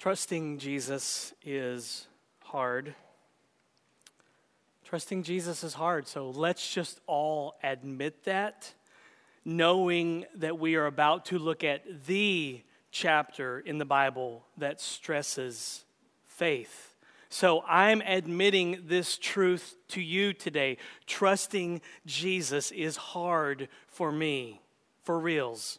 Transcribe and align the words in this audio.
Trusting 0.00 0.56
Jesus 0.56 1.34
is 1.44 2.06
hard. 2.44 2.94
Trusting 4.82 5.22
Jesus 5.24 5.62
is 5.62 5.74
hard, 5.74 6.08
so 6.08 6.30
let's 6.30 6.72
just 6.72 7.02
all 7.06 7.56
admit 7.62 8.24
that, 8.24 8.72
knowing 9.44 10.24
that 10.36 10.58
we 10.58 10.76
are 10.76 10.86
about 10.86 11.26
to 11.26 11.38
look 11.38 11.62
at 11.62 12.06
the 12.06 12.62
chapter 12.90 13.60
in 13.60 13.76
the 13.76 13.84
Bible 13.84 14.42
that 14.56 14.80
stresses 14.80 15.84
faith. 16.24 16.94
So 17.28 17.62
I'm 17.68 18.00
admitting 18.00 18.84
this 18.86 19.18
truth 19.18 19.76
to 19.88 20.00
you 20.00 20.32
today. 20.32 20.78
Trusting 21.06 21.82
Jesus 22.06 22.70
is 22.70 22.96
hard 22.96 23.68
for 23.86 24.10
me, 24.10 24.62
for 25.02 25.18
reals. 25.18 25.78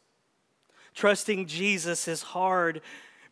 Trusting 0.94 1.48
Jesus 1.48 2.08
is 2.08 2.22
hard 2.22 2.82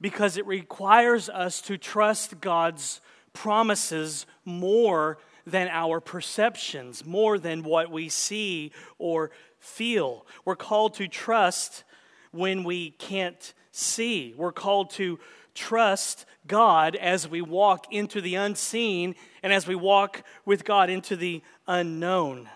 because 0.02 0.38
it 0.38 0.46
requires 0.46 1.30
us 1.30 1.62
to 1.62 1.78
trust 1.78 2.40
God's 2.42 3.02
promises 3.34 4.26
more 4.46 5.18
than 5.46 5.68
our 5.70 6.00
perceptions, 6.00 7.06
more 7.06 7.40
than 7.40 7.64
what 7.64 7.92
we 7.92 8.10
see 8.10 8.72
or 8.98 9.32
feel. 9.60 10.26
We're 10.46 10.56
called 10.56 10.94
to 10.96 11.08
trust 11.08 11.84
when 12.32 12.64
we 12.64 12.92
can't 12.92 13.54
see. 13.72 14.34
We're 14.38 14.52
called 14.52 14.92
to 14.92 15.20
trust 15.56 16.26
God 16.48 16.96
as 16.96 17.28
we 17.28 17.42
walk 17.42 17.92
into 17.92 18.22
the 18.22 18.36
unseen 18.36 19.16
and 19.44 19.52
as 19.52 19.68
we 19.68 19.76
walk 19.76 20.24
with 20.46 20.64
God 20.64 20.90
into 20.90 21.16
the 21.16 21.42
unknown. 21.68 22.50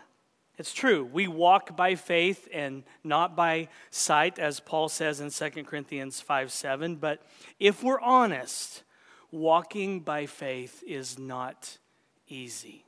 It's 0.58 0.74
true. 0.74 1.04
We 1.04 1.28
walk 1.28 1.76
by 1.76 1.96
faith 1.96 2.48
and 2.54 2.84
not 3.04 3.36
by 3.36 3.70
sight, 3.90 4.38
as 4.38 4.60
Paul 4.60 4.88
says 4.88 5.20
in 5.20 5.32
2 5.32 5.64
Corinthians 5.64 6.22
5 6.22 6.52
7. 6.52 6.98
But 6.98 7.22
if 7.60 7.82
we're 7.82 8.00
honest, 8.00 8.84
walking 9.32 10.02
by 10.02 10.28
faith 10.28 10.84
is 10.86 11.18
not 11.18 11.80
easy. 12.28 12.86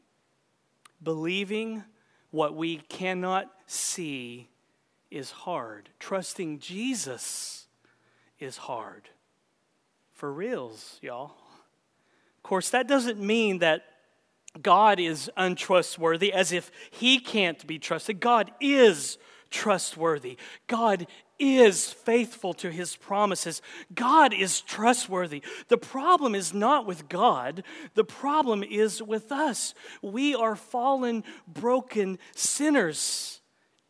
Believing 1.01 1.83
what 2.29 2.55
we 2.55 2.77
cannot 2.77 3.51
see 3.65 4.49
is 5.09 5.31
hard. 5.31 5.89
Trusting 5.99 6.59
Jesus 6.59 7.67
is 8.39 8.57
hard. 8.57 9.09
For 10.13 10.31
reals, 10.31 10.99
y'all. 11.01 11.35
Of 12.37 12.43
course, 12.43 12.69
that 12.69 12.87
doesn't 12.87 13.19
mean 13.19 13.59
that 13.59 13.85
God 14.61 14.99
is 14.99 15.29
untrustworthy 15.35 16.31
as 16.31 16.51
if 16.51 16.71
he 16.91 17.19
can't 17.19 17.65
be 17.67 17.79
trusted. 17.79 18.19
God 18.19 18.51
is 18.59 19.17
trustworthy. 19.49 20.37
God 20.67 21.07
is 21.37 21.91
faithful 21.91 22.53
to 22.53 22.71
his 22.71 22.95
promises. 22.95 23.61
God 23.93 24.33
is 24.33 24.61
trustworthy. 24.61 25.43
The 25.67 25.77
problem 25.77 26.35
is 26.35 26.53
not 26.53 26.85
with 26.85 27.09
God, 27.09 27.63
the 27.93 28.03
problem 28.03 28.63
is 28.63 29.01
with 29.01 29.31
us. 29.31 29.73
We 30.01 30.35
are 30.35 30.55
fallen, 30.55 31.23
broken 31.47 32.19
sinners. 32.35 33.41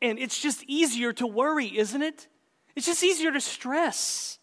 And 0.02 0.20
it's 0.20 0.40
just 0.40 0.64
easier 0.68 1.14
to 1.14 1.28
worry, 1.28 1.78
isn't 1.78 2.02
it? 2.02 2.28
It's 2.76 2.86
just 2.86 3.04
easier 3.04 3.32
to 3.32 3.42
stress. 3.42 4.40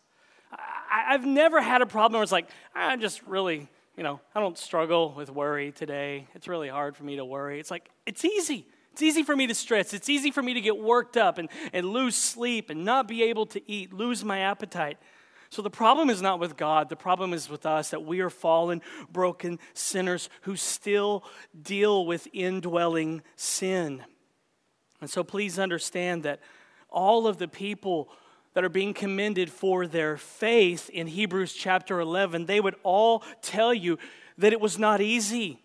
I, 0.50 1.12
have 1.12 1.26
never 1.26 1.60
had 1.60 1.82
a 1.82 1.86
problem 1.86 2.18
where 2.18 2.22
it's 2.22 2.32
like, 2.32 2.48
ah, 2.74 2.90
I'm 2.90 3.00
just 3.00 3.22
really 3.24 3.68
you 4.02 4.08
know, 4.08 4.18
I 4.34 4.40
don't 4.40 4.58
struggle 4.58 5.14
with 5.16 5.30
worry 5.30 5.70
today. 5.70 6.26
It's 6.34 6.48
really 6.48 6.68
hard 6.68 6.96
for 6.96 7.04
me 7.04 7.14
to 7.14 7.24
worry. 7.24 7.60
It's 7.60 7.70
like, 7.70 7.88
it's 8.04 8.24
easy. 8.24 8.66
It's 8.90 9.00
easy 9.00 9.22
for 9.22 9.36
me 9.36 9.46
to 9.46 9.54
stress. 9.54 9.94
It's 9.94 10.08
easy 10.08 10.32
for 10.32 10.42
me 10.42 10.54
to 10.54 10.60
get 10.60 10.76
worked 10.76 11.16
up 11.16 11.38
and, 11.38 11.48
and 11.72 11.86
lose 11.86 12.16
sleep 12.16 12.68
and 12.68 12.84
not 12.84 13.06
be 13.06 13.22
able 13.22 13.46
to 13.46 13.62
eat, 13.70 13.92
lose 13.92 14.24
my 14.24 14.40
appetite. 14.40 14.98
So 15.50 15.62
the 15.62 15.70
problem 15.70 16.10
is 16.10 16.20
not 16.20 16.40
with 16.40 16.56
God. 16.56 16.88
The 16.88 16.96
problem 16.96 17.32
is 17.32 17.48
with 17.48 17.64
us 17.64 17.90
that 17.90 18.04
we 18.04 18.18
are 18.18 18.28
fallen, 18.28 18.82
broken 19.12 19.60
sinners 19.72 20.28
who 20.40 20.56
still 20.56 21.22
deal 21.62 22.04
with 22.04 22.26
indwelling 22.32 23.22
sin. 23.36 24.02
And 25.00 25.08
so 25.08 25.22
please 25.22 25.60
understand 25.60 26.24
that 26.24 26.40
all 26.90 27.28
of 27.28 27.38
the 27.38 27.46
people 27.46 28.10
that 28.54 28.64
are 28.64 28.68
being 28.68 28.94
commended 28.94 29.50
for 29.50 29.86
their 29.86 30.16
faith 30.16 30.90
in 30.90 31.06
Hebrews 31.06 31.54
chapter 31.54 32.00
11, 32.00 32.46
they 32.46 32.60
would 32.60 32.76
all 32.82 33.22
tell 33.40 33.72
you 33.72 33.98
that 34.38 34.52
it 34.52 34.60
was 34.60 34.78
not 34.78 35.00
easy. 35.00 35.58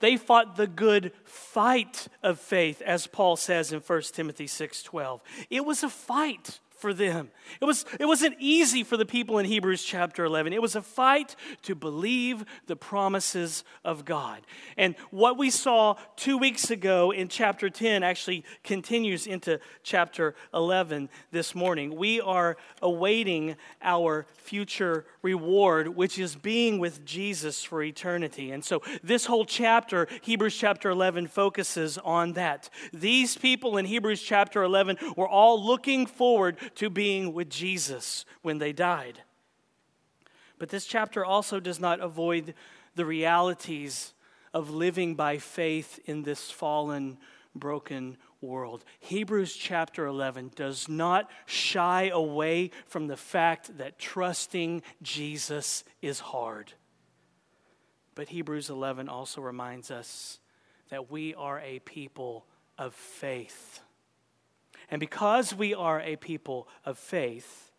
They 0.00 0.16
fought 0.16 0.56
the 0.56 0.66
good 0.66 1.12
fight 1.24 2.08
of 2.22 2.38
faith, 2.38 2.82
as 2.82 3.06
Paul 3.06 3.36
says 3.36 3.72
in 3.72 3.80
1 3.80 4.02
Timothy 4.12 4.46
6:12. 4.46 5.22
It 5.48 5.64
was 5.64 5.82
a 5.82 5.88
fight 5.88 6.60
for 6.76 6.92
them. 6.92 7.30
It, 7.60 7.64
was, 7.64 7.84
it 7.98 8.06
wasn't 8.06 8.36
easy 8.38 8.84
for 8.84 8.96
the 8.96 9.06
people 9.06 9.38
in 9.38 9.46
Hebrews 9.46 9.82
chapter 9.82 10.24
11. 10.24 10.52
It 10.52 10.60
was 10.60 10.76
a 10.76 10.82
fight 10.82 11.34
to 11.62 11.74
believe 11.74 12.44
the 12.66 12.76
promises 12.76 13.64
of 13.84 14.04
God. 14.04 14.42
And 14.76 14.94
what 15.10 15.38
we 15.38 15.50
saw 15.50 15.94
two 16.16 16.38
weeks 16.38 16.70
ago 16.70 17.10
in 17.10 17.28
chapter 17.28 17.70
10 17.70 18.02
actually 18.02 18.44
continues 18.62 19.26
into 19.26 19.58
chapter 19.82 20.34
11 20.52 21.08
this 21.30 21.54
morning. 21.54 21.96
We 21.96 22.20
are 22.20 22.56
awaiting 22.82 23.56
our 23.82 24.26
future 24.34 25.06
reward, 25.22 25.88
which 25.88 26.18
is 26.18 26.36
being 26.36 26.78
with 26.78 27.04
Jesus 27.04 27.64
for 27.64 27.82
eternity. 27.82 28.50
And 28.50 28.64
so 28.64 28.82
this 29.02 29.26
whole 29.26 29.44
chapter, 29.44 30.08
Hebrews 30.22 30.56
chapter 30.56 30.90
11, 30.90 31.28
focuses 31.28 31.98
on 31.98 32.34
that. 32.34 32.68
These 32.92 33.36
people 33.36 33.78
in 33.78 33.86
Hebrews 33.86 34.20
chapter 34.20 34.62
11 34.62 34.98
were 35.16 35.28
all 35.28 35.64
looking 35.64 36.06
forward 36.06 36.58
to 36.76 36.88
being 36.88 37.32
with 37.32 37.50
Jesus 37.50 38.24
when 38.42 38.58
they 38.58 38.72
died. 38.72 39.22
But 40.58 40.70
this 40.70 40.86
chapter 40.86 41.24
also 41.24 41.60
does 41.60 41.80
not 41.80 42.00
avoid 42.00 42.54
the 42.94 43.04
realities 43.04 44.14
of 44.54 44.70
living 44.70 45.14
by 45.14 45.38
faith 45.38 46.00
in 46.06 46.22
this 46.22 46.50
fallen, 46.50 47.18
broken 47.54 48.16
world. 48.40 48.84
Hebrews 49.00 49.54
chapter 49.54 50.06
11 50.06 50.52
does 50.54 50.88
not 50.88 51.30
shy 51.44 52.10
away 52.12 52.70
from 52.86 53.06
the 53.06 53.16
fact 53.16 53.76
that 53.78 53.98
trusting 53.98 54.82
Jesus 55.02 55.84
is 56.00 56.20
hard. 56.20 56.72
But 58.14 58.28
Hebrews 58.28 58.70
11 58.70 59.08
also 59.08 59.42
reminds 59.42 59.90
us 59.90 60.38
that 60.88 61.10
we 61.10 61.34
are 61.34 61.60
a 61.60 61.80
people 61.80 62.46
of 62.78 62.94
faith. 62.94 63.80
And 64.90 65.00
because 65.00 65.54
we 65.54 65.74
are 65.74 66.00
a 66.00 66.16
people 66.16 66.68
of 66.84 66.98
faith, 66.98 67.72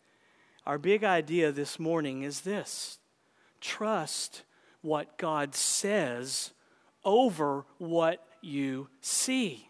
our 0.66 0.78
big 0.78 1.04
idea 1.04 1.50
this 1.52 1.78
morning 1.78 2.22
is 2.22 2.42
this 2.42 2.98
trust 3.60 4.42
what 4.82 5.18
God 5.18 5.54
says 5.54 6.52
over 7.04 7.64
what 7.78 8.24
you 8.40 8.88
see. 9.00 9.67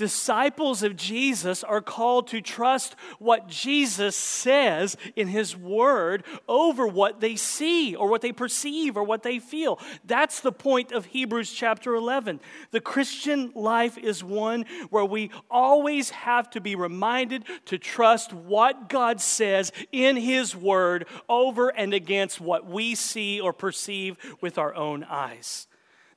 Disciples 0.00 0.82
of 0.82 0.96
Jesus 0.96 1.62
are 1.62 1.82
called 1.82 2.28
to 2.28 2.40
trust 2.40 2.96
what 3.18 3.48
Jesus 3.48 4.16
says 4.16 4.96
in 5.14 5.28
His 5.28 5.54
Word 5.54 6.24
over 6.48 6.86
what 6.86 7.20
they 7.20 7.36
see 7.36 7.94
or 7.94 8.08
what 8.08 8.22
they 8.22 8.32
perceive 8.32 8.96
or 8.96 9.04
what 9.04 9.22
they 9.22 9.38
feel. 9.38 9.78
That's 10.06 10.40
the 10.40 10.52
point 10.52 10.90
of 10.90 11.04
Hebrews 11.04 11.52
chapter 11.52 11.94
11. 11.94 12.40
The 12.70 12.80
Christian 12.80 13.52
life 13.54 13.98
is 13.98 14.24
one 14.24 14.64
where 14.88 15.04
we 15.04 15.30
always 15.50 16.08
have 16.08 16.48
to 16.52 16.62
be 16.62 16.74
reminded 16.74 17.44
to 17.66 17.76
trust 17.76 18.32
what 18.32 18.88
God 18.88 19.20
says 19.20 19.70
in 19.92 20.16
His 20.16 20.56
Word 20.56 21.04
over 21.28 21.68
and 21.68 21.92
against 21.92 22.40
what 22.40 22.64
we 22.66 22.94
see 22.94 23.38
or 23.38 23.52
perceive 23.52 24.16
with 24.40 24.56
our 24.56 24.74
own 24.74 25.04
eyes. 25.04 25.66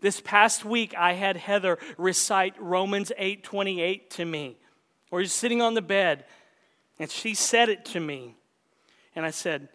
This 0.04 0.20
past 0.20 0.66
week, 0.66 0.94
I 0.98 1.14
had 1.14 1.38
Heather 1.38 1.80
recite 1.98 2.62
Romans 2.62 3.14
8 3.18 3.42
28 3.42 4.10
to 4.12 4.26
me. 4.26 4.58
We're 5.10 5.24
just 5.24 5.38
sitting 5.38 5.62
on 5.62 5.76
the 5.76 5.82
bed, 5.82 6.26
and 7.00 7.10
she 7.10 7.34
said 7.34 7.70
it 7.70 7.86
to 7.86 8.02
me. 8.02 8.36
And 9.16 9.26
I 9.26 9.32
said, 9.32 9.70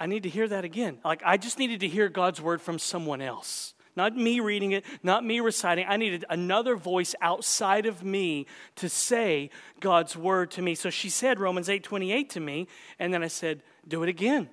I 0.00 0.06
need 0.06 0.24
to 0.24 0.28
hear 0.28 0.48
that 0.48 0.64
again. 0.64 0.98
Like, 1.04 1.22
I 1.24 1.36
just 1.36 1.60
needed 1.60 1.78
to 1.78 1.88
hear 1.88 2.08
God's 2.08 2.40
word 2.40 2.60
from 2.60 2.80
someone 2.80 3.22
else. 3.22 3.74
Not 3.94 4.16
me 4.16 4.40
reading 4.40 4.72
it, 4.72 4.84
not 5.00 5.24
me 5.24 5.38
reciting. 5.38 5.86
I 5.88 5.96
needed 5.96 6.24
another 6.28 6.74
voice 6.74 7.14
outside 7.20 7.86
of 7.86 8.02
me 8.02 8.46
to 8.76 8.88
say 8.88 9.48
God's 9.78 10.16
word 10.16 10.50
to 10.52 10.62
me. 10.62 10.74
So 10.74 10.90
she 10.90 11.08
said 11.08 11.38
Romans 11.38 11.68
8 11.68 11.84
28 11.84 12.30
to 12.30 12.40
me, 12.40 12.66
and 12.98 13.14
then 13.14 13.22
I 13.22 13.28
said, 13.28 13.62
Do 13.86 14.02
it 14.02 14.08
again. 14.08 14.50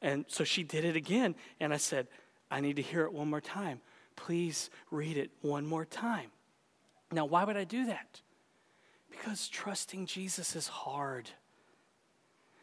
And 0.00 0.24
so 0.28 0.44
she 0.44 0.62
did 0.62 0.86
it 0.86 0.96
again, 0.96 1.34
and 1.60 1.74
I 1.74 1.76
said, 1.76 2.06
I 2.50 2.62
need 2.62 2.76
to 2.76 2.82
hear 2.82 3.02
it 3.02 3.12
one 3.12 3.28
more 3.28 3.42
time 3.42 3.82
please 4.20 4.68
read 4.90 5.16
it 5.16 5.30
one 5.40 5.66
more 5.66 5.84
time. 5.84 6.30
Now, 7.10 7.24
why 7.24 7.44
would 7.44 7.56
I 7.56 7.64
do 7.64 7.86
that? 7.86 8.20
Because 9.10 9.48
trusting 9.48 10.06
Jesus 10.06 10.54
is 10.54 10.68
hard. 10.68 11.30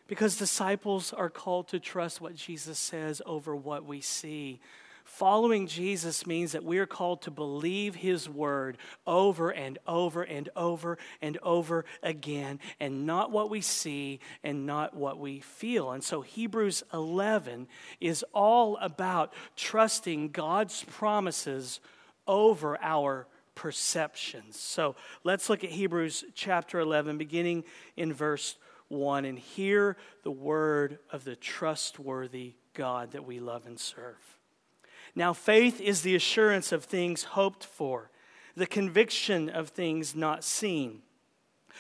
Because 0.07 0.37
disciples 0.37 1.11
are 1.11 1.29
called 1.29 1.67
to 1.69 1.79
trust 1.79 2.21
what 2.21 2.35
Jesus 2.35 2.77
says 2.77 3.21
over 3.25 3.55
what 3.55 3.85
we 3.85 4.01
see. 4.01 4.61
Following 5.17 5.65
Jesus 5.65 6.27
means 6.27 6.51
that 6.51 6.63
we 6.63 6.77
are 6.77 6.85
called 6.85 7.23
to 7.23 7.31
believe 7.31 7.95
his 7.95 8.29
word 8.29 8.77
over 9.07 9.49
and 9.49 9.79
over 9.87 10.21
and 10.21 10.47
over 10.55 10.99
and 11.23 11.39
over 11.41 11.85
again, 12.03 12.59
and 12.79 13.07
not 13.07 13.31
what 13.31 13.49
we 13.49 13.59
see 13.61 14.19
and 14.43 14.67
not 14.67 14.95
what 14.95 15.17
we 15.17 15.39
feel. 15.39 15.89
And 15.89 16.03
so 16.03 16.21
Hebrews 16.21 16.83
11 16.93 17.67
is 17.99 18.23
all 18.31 18.77
about 18.77 19.33
trusting 19.55 20.29
God's 20.29 20.83
promises 20.83 21.79
over 22.27 22.77
our 22.79 23.25
perceptions. 23.55 24.59
So 24.59 24.95
let's 25.23 25.49
look 25.49 25.63
at 25.63 25.71
Hebrews 25.71 26.25
chapter 26.35 26.79
11, 26.79 27.17
beginning 27.17 27.63
in 27.95 28.13
verse 28.13 28.55
1, 28.89 29.25
and 29.25 29.39
hear 29.39 29.97
the 30.21 30.29
word 30.29 30.99
of 31.11 31.23
the 31.23 31.35
trustworthy 31.35 32.53
God 32.75 33.13
that 33.13 33.25
we 33.25 33.39
love 33.39 33.65
and 33.65 33.79
serve. 33.79 34.36
Now, 35.17 35.33
faith 35.33 35.81
is 35.81 36.03
the 36.03 36.13
assurance 36.13 36.71
of 36.71 36.83
things 36.83 37.23
hoped 37.23 37.65
for, 37.65 38.11
the 38.55 38.67
conviction 38.67 39.49
of 39.49 39.69
things 39.69 40.15
not 40.15 40.43
seen. 40.43 41.01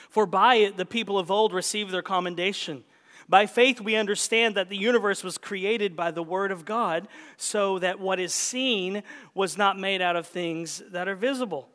For 0.09 0.25
by 0.25 0.55
it 0.55 0.75
the 0.75 0.87
people 0.87 1.19
of 1.19 1.29
old 1.29 1.53
received 1.53 1.91
their 1.91 2.01
commendation. 2.01 2.83
By 3.29 3.45
faith, 3.45 3.79
we 3.79 3.95
understand 3.95 4.55
that 4.55 4.69
the 4.69 4.75
universe 4.75 5.23
was 5.23 5.37
created 5.37 5.95
by 5.95 6.09
the 6.09 6.23
Word 6.23 6.51
of 6.51 6.65
God, 6.65 7.07
so 7.37 7.77
that 7.77 7.99
what 7.99 8.19
is 8.19 8.33
seen 8.33 9.03
was 9.35 9.55
not 9.55 9.77
made 9.77 10.01
out 10.01 10.15
of 10.15 10.25
things 10.25 10.81
that 10.89 11.07
are 11.07 11.15
visible. 11.15 11.69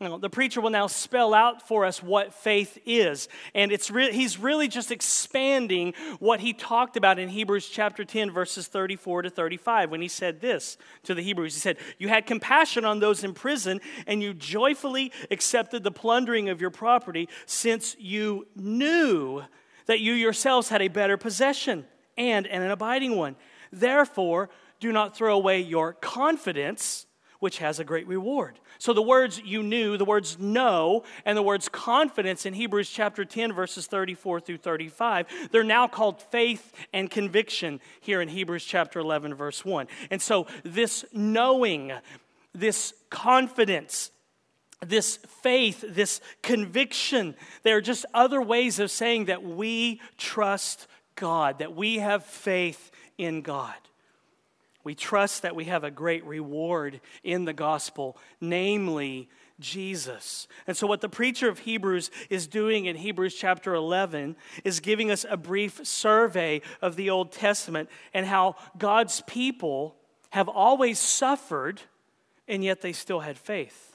Now, 0.00 0.18
the 0.18 0.28
preacher 0.28 0.60
will 0.60 0.70
now 0.70 0.88
spell 0.88 1.32
out 1.32 1.66
for 1.66 1.84
us 1.84 2.02
what 2.02 2.34
faith 2.34 2.78
is. 2.84 3.28
And 3.54 3.70
it's 3.70 3.92
re- 3.92 4.12
he's 4.12 4.38
really 4.38 4.66
just 4.66 4.90
expanding 4.90 5.94
what 6.18 6.40
he 6.40 6.52
talked 6.52 6.96
about 6.96 7.20
in 7.20 7.28
Hebrews 7.28 7.68
chapter 7.68 8.04
10, 8.04 8.32
verses 8.32 8.66
34 8.66 9.22
to 9.22 9.30
35, 9.30 9.92
when 9.92 10.02
he 10.02 10.08
said 10.08 10.40
this 10.40 10.76
to 11.04 11.14
the 11.14 11.22
Hebrews. 11.22 11.54
He 11.54 11.60
said, 11.60 11.76
You 11.98 12.08
had 12.08 12.26
compassion 12.26 12.84
on 12.84 12.98
those 12.98 13.22
in 13.22 13.34
prison, 13.34 13.80
and 14.08 14.20
you 14.20 14.34
joyfully 14.34 15.12
accepted 15.30 15.84
the 15.84 15.92
plundering 15.92 16.48
of 16.48 16.60
your 16.60 16.70
property, 16.70 17.28
since 17.46 17.94
you 18.00 18.48
knew 18.56 19.44
that 19.86 20.00
you 20.00 20.12
yourselves 20.12 20.70
had 20.70 20.82
a 20.82 20.88
better 20.88 21.16
possession 21.16 21.86
and, 22.18 22.48
and 22.48 22.64
an 22.64 22.72
abiding 22.72 23.14
one. 23.14 23.36
Therefore, 23.70 24.50
do 24.80 24.90
not 24.90 25.16
throw 25.16 25.36
away 25.36 25.60
your 25.60 25.92
confidence, 25.92 27.06
which 27.38 27.58
has 27.58 27.78
a 27.78 27.84
great 27.84 28.08
reward. 28.08 28.58
So 28.78 28.92
the 28.92 29.02
words 29.02 29.40
you 29.44 29.62
knew, 29.62 29.96
the 29.96 30.04
words 30.04 30.38
know, 30.38 31.04
and 31.24 31.36
the 31.36 31.42
words 31.42 31.68
confidence 31.68 32.46
in 32.46 32.54
Hebrews 32.54 32.90
chapter 32.90 33.24
10, 33.24 33.52
verses 33.52 33.86
34 33.86 34.40
through 34.40 34.58
35, 34.58 35.26
they're 35.50 35.64
now 35.64 35.86
called 35.86 36.20
faith 36.22 36.72
and 36.92 37.10
conviction 37.10 37.80
here 38.00 38.20
in 38.20 38.28
Hebrews 38.28 38.64
chapter 38.64 38.98
11, 38.98 39.34
verse 39.34 39.64
1. 39.64 39.86
And 40.10 40.20
so 40.20 40.46
this 40.64 41.04
knowing, 41.12 41.92
this 42.54 42.94
confidence, 43.10 44.10
this 44.80 45.16
faith, 45.16 45.84
this 45.88 46.20
conviction, 46.42 47.34
they're 47.62 47.80
just 47.80 48.04
other 48.12 48.42
ways 48.42 48.78
of 48.78 48.90
saying 48.90 49.26
that 49.26 49.42
we 49.42 50.00
trust 50.18 50.86
God, 51.16 51.60
that 51.60 51.74
we 51.74 51.98
have 51.98 52.24
faith 52.24 52.90
in 53.16 53.42
God. 53.42 53.74
We 54.84 54.94
trust 54.94 55.42
that 55.42 55.56
we 55.56 55.64
have 55.64 55.82
a 55.82 55.90
great 55.90 56.24
reward 56.24 57.00
in 57.22 57.46
the 57.46 57.52
gospel, 57.52 58.16
namely 58.40 59.28
Jesus. 59.58 60.46
And 60.66 60.76
so, 60.76 60.86
what 60.86 61.00
the 61.00 61.08
preacher 61.08 61.48
of 61.48 61.60
Hebrews 61.60 62.10
is 62.28 62.46
doing 62.46 62.86
in 62.86 62.96
Hebrews 62.96 63.34
chapter 63.34 63.74
11 63.74 64.36
is 64.62 64.80
giving 64.80 65.10
us 65.10 65.24
a 65.28 65.36
brief 65.36 65.86
survey 65.86 66.60
of 66.82 66.96
the 66.96 67.10
Old 67.10 67.32
Testament 67.32 67.88
and 68.12 68.26
how 68.26 68.56
God's 68.76 69.22
people 69.22 69.96
have 70.30 70.48
always 70.48 70.98
suffered, 70.98 71.80
and 72.46 72.62
yet 72.62 72.80
they 72.80 72.92
still 72.92 73.20
had 73.20 73.38
faith. 73.38 73.93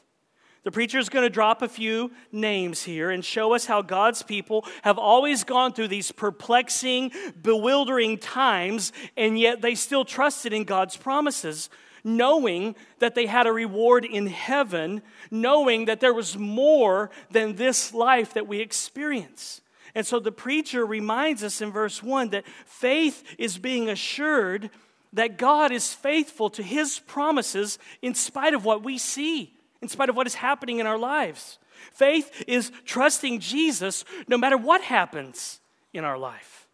The 0.64 0.72
preacher 0.72 1.00
is 1.00 1.08
going 1.08 1.24
to 1.24 1.30
drop 1.30 1.62
a 1.62 1.70
few 1.70 2.12
names 2.32 2.84
here 2.84 3.12
and 3.12 3.24
show 3.24 3.54
us 3.54 3.66
how 3.66 3.82
God's 3.82 4.24
people 4.24 4.66
have 4.82 4.98
always 4.98 5.46
gone 5.46 5.72
through 5.72 5.88
these 5.88 6.12
perplexing, 6.12 7.12
bewildering 7.42 8.18
times, 8.18 8.92
and 9.16 9.40
yet 9.40 9.62
they 9.62 9.76
still 9.76 10.04
trusted 10.04 10.52
in 10.52 10.66
God's 10.66 10.98
promises, 10.98 11.70
knowing 12.04 12.76
that 13.00 13.16
they 13.16 13.26
had 13.26 13.48
a 13.48 13.54
reward 13.54 14.04
in 14.04 14.28
heaven, 14.28 15.02
knowing 15.32 15.86
that 15.86 16.02
there 16.02 16.14
was 16.14 16.38
more 16.38 17.10
than 17.32 17.56
this 17.56 17.94
life 17.94 18.34
that 18.34 18.48
we 18.48 18.60
experience. 18.60 19.62
And 19.96 20.06
so 20.06 20.20
the 20.20 20.32
preacher 20.32 20.86
reminds 20.86 21.42
us 21.42 21.62
in 21.62 21.72
verse 21.72 22.04
1 22.04 22.30
that 22.30 22.46
faith 22.66 23.24
is 23.38 23.58
being 23.58 23.90
assured 23.90 24.70
that 25.14 25.38
God 25.38 25.72
is 25.72 25.94
faithful 25.94 26.50
to 26.52 26.62
his 26.62 27.00
promises 27.00 27.80
in 28.02 28.14
spite 28.14 28.54
of 28.54 28.66
what 28.66 28.84
we 28.84 28.98
see 28.98 29.54
in 29.82 29.88
spite 29.88 30.10
of 30.10 30.16
what 30.16 30.28
is 30.28 30.36
happening 30.36 30.80
in 30.80 30.88
our 30.88 30.98
lives. 30.98 31.58
Faith 31.94 32.44
is 32.48 32.72
trusting 32.86 33.40
Jesus 33.40 34.04
no 34.28 34.38
matter 34.38 34.58
what 34.58 34.82
happens 34.82 35.60
in 35.94 36.04
our 36.04 36.18
life. 36.18 36.68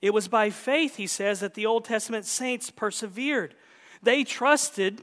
It 0.00 0.12
was 0.12 0.28
by 0.28 0.50
faith, 0.50 0.96
he 0.96 1.06
says, 1.06 1.40
that 1.40 1.54
the 1.54 1.66
Old 1.66 1.84
Testament 1.84 2.26
saints 2.26 2.70
persevered. 2.70 3.54
They 4.02 4.24
trusted 4.24 5.02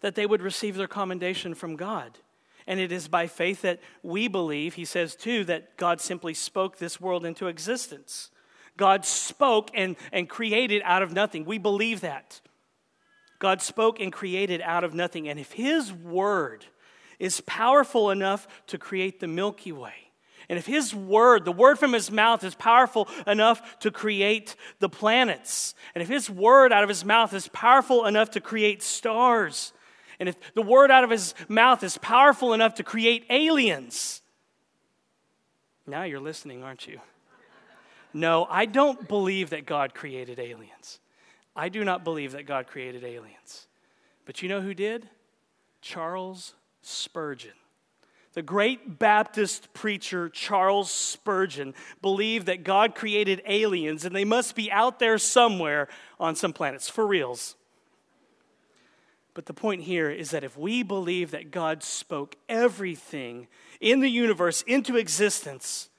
that 0.00 0.16
they 0.16 0.26
would 0.26 0.42
receive 0.42 0.76
their 0.76 0.88
commendation 0.88 1.54
from 1.54 1.76
God. 1.76 2.18
And 2.66 2.78
it 2.78 2.92
is 2.92 3.08
by 3.08 3.26
faith 3.26 3.62
that 3.62 3.80
we 4.02 4.28
believe, 4.28 4.74
he 4.74 4.84
says 4.84 5.16
too, 5.16 5.44
that 5.44 5.76
God 5.76 6.00
simply 6.00 6.34
spoke 6.34 6.78
this 6.78 7.00
world 7.00 7.24
into 7.24 7.46
existence. 7.46 8.30
God 8.76 9.04
spoke 9.04 9.70
and, 9.74 9.96
and 10.12 10.28
created 10.28 10.82
out 10.84 11.02
of 11.02 11.12
nothing. 11.12 11.44
We 11.44 11.58
believe 11.58 12.00
that. 12.00 12.40
God 13.42 13.60
spoke 13.60 13.98
and 13.98 14.12
created 14.12 14.60
out 14.60 14.84
of 14.84 14.94
nothing. 14.94 15.28
And 15.28 15.36
if 15.36 15.50
His 15.50 15.92
word 15.92 16.64
is 17.18 17.40
powerful 17.40 18.12
enough 18.12 18.46
to 18.68 18.78
create 18.78 19.18
the 19.18 19.26
Milky 19.26 19.72
Way, 19.72 20.12
and 20.48 20.60
if 20.60 20.64
His 20.64 20.94
word, 20.94 21.44
the 21.44 21.50
word 21.50 21.76
from 21.76 21.92
His 21.92 22.08
mouth, 22.08 22.44
is 22.44 22.54
powerful 22.54 23.08
enough 23.26 23.80
to 23.80 23.90
create 23.90 24.54
the 24.78 24.88
planets, 24.88 25.74
and 25.92 26.02
if 26.02 26.08
His 26.08 26.30
word 26.30 26.72
out 26.72 26.84
of 26.84 26.88
His 26.88 27.04
mouth 27.04 27.34
is 27.34 27.48
powerful 27.48 28.06
enough 28.06 28.30
to 28.30 28.40
create 28.40 28.80
stars, 28.80 29.72
and 30.20 30.28
if 30.28 30.36
the 30.54 30.62
word 30.62 30.92
out 30.92 31.02
of 31.02 31.10
His 31.10 31.34
mouth 31.48 31.82
is 31.82 31.98
powerful 31.98 32.52
enough 32.52 32.74
to 32.74 32.84
create 32.84 33.26
aliens, 33.28 34.22
now 35.84 36.04
you're 36.04 36.20
listening, 36.20 36.62
aren't 36.62 36.86
you? 36.86 37.00
No, 38.14 38.46
I 38.48 38.66
don't 38.66 39.08
believe 39.08 39.50
that 39.50 39.66
God 39.66 39.94
created 39.94 40.38
aliens. 40.38 41.00
I 41.54 41.68
do 41.68 41.84
not 41.84 42.04
believe 42.04 42.32
that 42.32 42.46
God 42.46 42.66
created 42.66 43.04
aliens. 43.04 43.66
But 44.24 44.42
you 44.42 44.48
know 44.48 44.60
who 44.60 44.74
did? 44.74 45.08
Charles 45.80 46.54
Spurgeon. 46.80 47.52
The 48.34 48.42
great 48.42 48.98
Baptist 48.98 49.74
preacher 49.74 50.30
Charles 50.30 50.90
Spurgeon 50.90 51.74
believed 52.00 52.46
that 52.46 52.64
God 52.64 52.94
created 52.94 53.42
aliens 53.46 54.04
and 54.04 54.16
they 54.16 54.24
must 54.24 54.56
be 54.56 54.72
out 54.72 54.98
there 54.98 55.18
somewhere 55.18 55.88
on 56.18 56.34
some 56.34 56.54
planets, 56.54 56.88
for 56.88 57.06
reals. 57.06 57.56
But 59.34 59.46
the 59.46 59.54
point 59.54 59.82
here 59.82 60.10
is 60.10 60.30
that 60.30 60.44
if 60.44 60.56
we 60.56 60.82
believe 60.82 61.30
that 61.30 61.50
God 61.50 61.82
spoke 61.82 62.36
everything 62.48 63.48
in 63.80 64.00
the 64.00 64.10
universe 64.10 64.62
into 64.62 64.96
existence, 64.96 65.90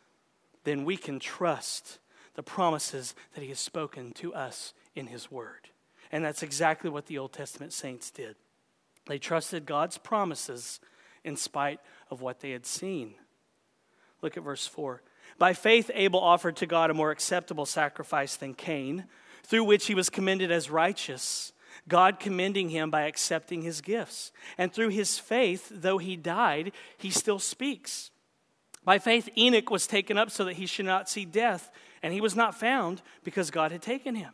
then 0.63 0.85
we 0.85 0.97
can 0.97 1.19
trust 1.19 1.99
the 2.35 2.43
promises 2.43 3.13
that 3.33 3.41
He 3.41 3.49
has 3.49 3.59
spoken 3.59 4.11
to 4.13 4.33
us 4.33 4.73
in 4.95 5.07
His 5.07 5.31
Word. 5.31 5.69
And 6.11 6.23
that's 6.23 6.43
exactly 6.43 6.89
what 6.89 7.07
the 7.07 7.17
Old 7.17 7.33
Testament 7.33 7.73
saints 7.73 8.11
did. 8.11 8.35
They 9.07 9.17
trusted 9.17 9.65
God's 9.65 9.97
promises 9.97 10.79
in 11.23 11.35
spite 11.35 11.79
of 12.09 12.21
what 12.21 12.39
they 12.39 12.51
had 12.51 12.65
seen. 12.65 13.15
Look 14.21 14.37
at 14.37 14.43
verse 14.43 14.67
4. 14.67 15.01
By 15.37 15.53
faith, 15.53 15.89
Abel 15.93 16.19
offered 16.19 16.55
to 16.57 16.65
God 16.65 16.89
a 16.89 16.93
more 16.93 17.11
acceptable 17.11 17.65
sacrifice 17.65 18.35
than 18.35 18.53
Cain, 18.53 19.05
through 19.43 19.63
which 19.63 19.87
he 19.87 19.95
was 19.95 20.09
commended 20.09 20.51
as 20.51 20.69
righteous, 20.69 21.51
God 21.87 22.19
commending 22.19 22.69
him 22.69 22.89
by 22.89 23.03
accepting 23.03 23.61
his 23.61 23.81
gifts. 23.81 24.31
And 24.57 24.71
through 24.71 24.89
his 24.89 25.19
faith, 25.19 25.69
though 25.73 25.97
he 25.97 26.15
died, 26.15 26.71
he 26.97 27.09
still 27.09 27.39
speaks. 27.39 28.11
By 28.85 28.99
faith, 28.99 29.29
Enoch 29.37 29.69
was 29.69 29.87
taken 29.87 30.17
up 30.17 30.29
so 30.29 30.45
that 30.45 30.53
he 30.53 30.65
should 30.65 30.85
not 30.85 31.09
see 31.09 31.25
death, 31.25 31.71
and 32.01 32.13
he 32.13 32.21
was 32.21 32.35
not 32.35 32.59
found 32.59 33.01
because 33.23 33.49
God 33.49 33.71
had 33.71 33.81
taken 33.81 34.15
him. 34.15 34.33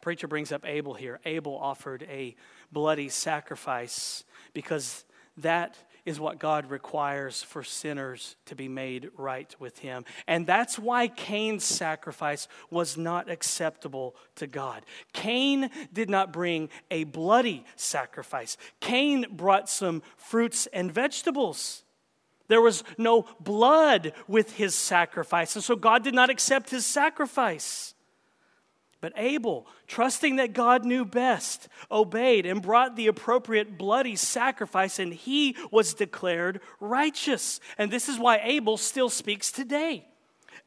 Preacher 0.00 0.26
brings 0.26 0.52
up 0.52 0.64
Abel 0.64 0.94
here. 0.94 1.20
Abel 1.24 1.56
offered 1.56 2.06
a 2.10 2.34
bloody 2.72 3.08
sacrifice 3.08 4.24
because 4.52 5.04
that 5.36 5.76
is 6.06 6.18
what 6.18 6.38
God 6.38 6.70
requires 6.70 7.42
for 7.42 7.62
sinners 7.62 8.36
to 8.46 8.54
be 8.54 8.68
made 8.68 9.10
right 9.16 9.54
with 9.58 9.78
Him. 9.80 10.04
And 10.26 10.46
that's 10.46 10.78
why 10.78 11.08
Cain's 11.08 11.64
sacrifice 11.64 12.48
was 12.70 12.96
not 12.96 13.30
acceptable 13.30 14.16
to 14.36 14.46
God. 14.46 14.84
Cain 15.12 15.70
did 15.92 16.08
not 16.08 16.32
bring 16.32 16.68
a 16.90 17.04
bloody 17.04 17.64
sacrifice, 17.76 18.56
Cain 18.80 19.26
brought 19.30 19.68
some 19.68 20.02
fruits 20.16 20.66
and 20.72 20.92
vegetables. 20.92 21.84
There 22.48 22.60
was 22.60 22.82
no 22.98 23.26
blood 23.38 24.12
with 24.26 24.56
his 24.56 24.74
sacrifice, 24.74 25.54
and 25.54 25.62
so 25.62 25.76
God 25.76 26.02
did 26.02 26.14
not 26.14 26.30
accept 26.30 26.70
his 26.70 26.84
sacrifice. 26.84 27.94
But 29.00 29.14
Abel, 29.16 29.66
trusting 29.86 30.36
that 30.36 30.52
God 30.52 30.84
knew 30.84 31.06
best, 31.06 31.68
obeyed 31.90 32.44
and 32.44 32.60
brought 32.60 32.96
the 32.96 33.06
appropriate 33.06 33.78
bloody 33.78 34.14
sacrifice, 34.14 34.98
and 34.98 35.14
he 35.14 35.56
was 35.70 35.94
declared 35.94 36.60
righteous. 36.80 37.60
And 37.78 37.90
this 37.90 38.08
is 38.08 38.18
why 38.18 38.40
Abel 38.42 38.76
still 38.76 39.08
speaks 39.08 39.50
today. 39.50 40.06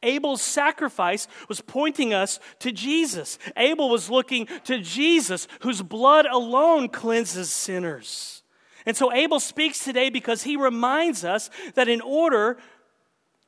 Abel's 0.02 0.42
sacrifice 0.42 1.28
was 1.48 1.60
pointing 1.60 2.12
us 2.12 2.40
to 2.58 2.72
Jesus. 2.72 3.38
Abel 3.56 3.88
was 3.88 4.10
looking 4.10 4.46
to 4.64 4.80
Jesus, 4.80 5.48
whose 5.60 5.80
blood 5.80 6.26
alone 6.26 6.88
cleanses 6.88 7.50
sinners. 7.50 8.42
And 8.84 8.96
so 8.96 9.12
Abel 9.12 9.40
speaks 9.40 9.82
today 9.82 10.10
because 10.10 10.42
he 10.42 10.56
reminds 10.56 11.24
us 11.24 11.48
that 11.74 11.88
in 11.88 12.00
order 12.00 12.58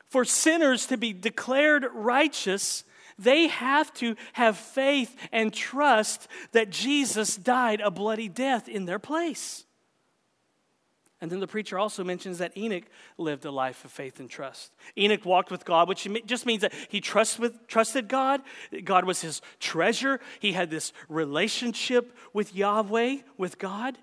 for 0.09 0.25
sinners 0.25 0.87
to 0.87 0.97
be 0.97 1.13
declared 1.13 1.85
righteous, 1.93 2.85
they 3.19 3.49
have 3.49 3.93
to 3.95 4.17
have 4.35 4.57
faith 4.57 5.17
and 5.33 5.53
trust 5.53 6.29
that 6.53 6.71
Jesus 6.71 7.37
died 7.37 7.81
a 7.81 7.91
bloody 7.91 8.29
death 8.29 8.69
in 8.69 8.85
their 8.85 8.99
place. 8.99 9.65
And 11.21 11.33
then 11.33 11.41
the 11.41 11.47
preacher 11.47 11.79
also 11.79 12.05
mentions 12.05 12.39
that 12.39 12.57
Enoch 12.59 12.85
lived 13.17 13.47
a 13.47 13.51
life 13.51 13.87
of 13.87 13.91
faith 13.91 14.21
and 14.21 14.29
trust. 14.29 14.73
Enoch 14.99 15.25
walked 15.25 15.51
with 15.51 15.65
God, 15.65 15.89
which 15.89 16.07
just 16.27 16.45
means 16.45 16.61
that 16.61 16.75
he 16.91 17.01
trust 17.01 17.39
with, 17.39 17.67
trusted 17.67 18.07
God. 18.07 18.43
God 18.85 19.07
was 19.07 19.23
his 19.23 19.41
treasure. 19.59 20.21
He 20.41 20.53
had 20.53 20.69
this 20.69 20.93
relationship 21.09 22.15
with 22.35 22.55
Yahweh, 22.55 23.19
with 23.39 23.59
God. 23.59 23.97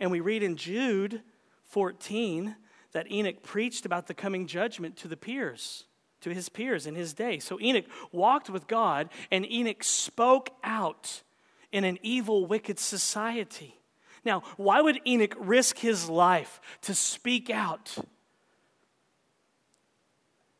And 0.00 0.10
we 0.10 0.20
read 0.20 0.42
in 0.42 0.56
Jude 0.56 1.22
14 1.64 2.56
that 2.92 3.10
Enoch 3.10 3.42
preached 3.42 3.86
about 3.86 4.06
the 4.06 4.14
coming 4.14 4.46
judgment 4.46 4.96
to 4.98 5.08
the 5.08 5.16
peers 5.16 5.84
to 6.22 6.30
his 6.34 6.48
peers 6.48 6.86
in 6.86 6.94
his 6.94 7.12
day. 7.12 7.38
So 7.38 7.60
Enoch 7.60 7.84
walked 8.10 8.50
with 8.50 8.66
God, 8.66 9.08
and 9.30 9.50
Enoch 9.50 9.84
spoke 9.84 10.50
out 10.64 11.22
in 11.70 11.84
an 11.84 11.98
evil, 12.02 12.46
wicked 12.46 12.78
society. 12.78 13.78
Now, 14.24 14.42
why 14.56 14.80
would 14.80 15.00
Enoch 15.06 15.34
risk 15.38 15.78
his 15.78 16.08
life 16.08 16.60
to 16.82 16.94
speak 16.94 17.50
out 17.50 17.96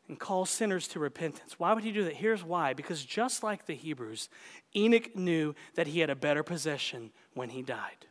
and 0.07 0.19
call 0.19 0.45
sinners 0.45 0.87
to 0.89 0.99
repentance? 0.99 1.57
Why 1.57 1.73
would 1.73 1.83
he 1.83 1.91
do 1.91 2.03
that? 2.03 2.15
Here's 2.15 2.43
why 2.43 2.73
because 2.73 3.03
just 3.03 3.41
like 3.41 3.65
the 3.65 3.75
Hebrews, 3.75 4.29
Enoch 4.75 5.15
knew 5.15 5.55
that 5.75 5.87
he 5.87 5.99
had 5.99 6.09
a 6.09 6.15
better 6.15 6.43
possession 6.43 7.11
when 7.33 7.49
he 7.49 7.61
died. 7.61 8.07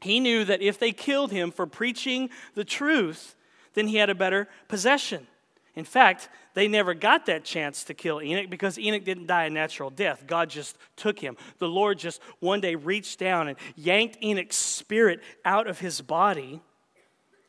He 0.00 0.20
knew 0.20 0.44
that 0.44 0.62
if 0.62 0.78
they 0.78 0.92
killed 0.92 1.32
him 1.32 1.50
for 1.50 1.66
preaching 1.66 2.30
the 2.54 2.64
truth, 2.64 3.34
then 3.74 3.88
he 3.88 3.96
had 3.96 4.10
a 4.10 4.14
better 4.14 4.48
possession. 4.68 5.26
In 5.74 5.84
fact, 5.84 6.28
they 6.58 6.66
never 6.66 6.92
got 6.92 7.26
that 7.26 7.44
chance 7.44 7.84
to 7.84 7.94
kill 7.94 8.20
Enoch 8.20 8.50
because 8.50 8.80
Enoch 8.80 9.04
didn't 9.04 9.28
die 9.28 9.44
a 9.44 9.50
natural 9.50 9.90
death. 9.90 10.24
God 10.26 10.50
just 10.50 10.76
took 10.96 11.20
him. 11.20 11.36
The 11.58 11.68
Lord 11.68 12.00
just 12.00 12.20
one 12.40 12.60
day 12.60 12.74
reached 12.74 13.20
down 13.20 13.46
and 13.46 13.56
yanked 13.76 14.18
Enoch's 14.20 14.56
spirit 14.56 15.20
out 15.44 15.68
of 15.68 15.78
his 15.78 16.00
body, 16.00 16.60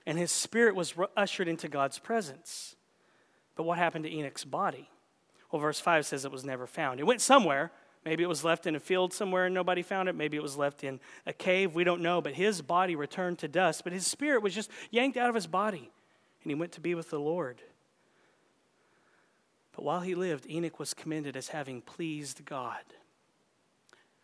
and 0.05 0.19
his 0.19 0.31
spirit 0.31 0.75
was 0.75 0.93
ushered 1.17 1.47
into 1.47 1.67
God's 1.67 1.97
presence. 1.97 2.75
But 3.55 3.63
what 3.63 3.79
happened 3.79 4.03
to 4.03 4.11
Enoch's 4.11 4.45
body? 4.45 4.87
Well, 5.51 5.59
verse 5.59 5.79
5 5.79 6.05
says 6.05 6.23
it 6.23 6.31
was 6.31 6.45
never 6.45 6.67
found. 6.67 6.99
It 6.99 7.07
went 7.07 7.21
somewhere. 7.21 7.71
Maybe 8.05 8.21
it 8.21 8.29
was 8.29 8.43
left 8.43 8.67
in 8.67 8.75
a 8.75 8.79
field 8.79 9.11
somewhere 9.11 9.45
and 9.45 9.55
nobody 9.55 9.81
found 9.81 10.07
it. 10.07 10.13
Maybe 10.13 10.37
it 10.37 10.43
was 10.43 10.55
left 10.55 10.83
in 10.83 10.99
a 11.25 11.33
cave. 11.33 11.73
We 11.73 11.83
don't 11.83 12.01
know. 12.01 12.21
But 12.21 12.35
his 12.35 12.61
body 12.61 12.95
returned 12.95 13.39
to 13.39 13.47
dust. 13.47 13.83
But 13.83 13.91
his 13.91 14.05
spirit 14.05 14.43
was 14.43 14.53
just 14.53 14.69
yanked 14.91 15.17
out 15.17 15.29
of 15.29 15.35
his 15.35 15.47
body, 15.47 15.89
and 16.43 16.51
he 16.51 16.53
went 16.53 16.73
to 16.73 16.81
be 16.81 16.93
with 16.93 17.09
the 17.09 17.19
Lord. 17.19 17.61
But 19.79 19.85
while 19.85 20.01
he 20.01 20.13
lived, 20.13 20.45
Enoch 20.49 20.77
was 20.77 20.93
commended 20.93 21.37
as 21.37 21.47
having 21.47 21.79
pleased 21.79 22.43
God. 22.43 22.83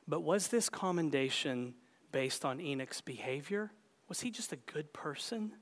But 0.05 0.19
was 0.19 0.50
this 0.50 0.67
commendation 0.67 1.75
based 2.12 2.43
on 2.43 2.59
Enoch's 2.59 3.00
behavior? 3.00 3.71
Was 4.09 4.19
he 4.19 4.31
just 4.31 4.51
a 4.51 4.57
good 4.57 4.91
person? 4.91 5.53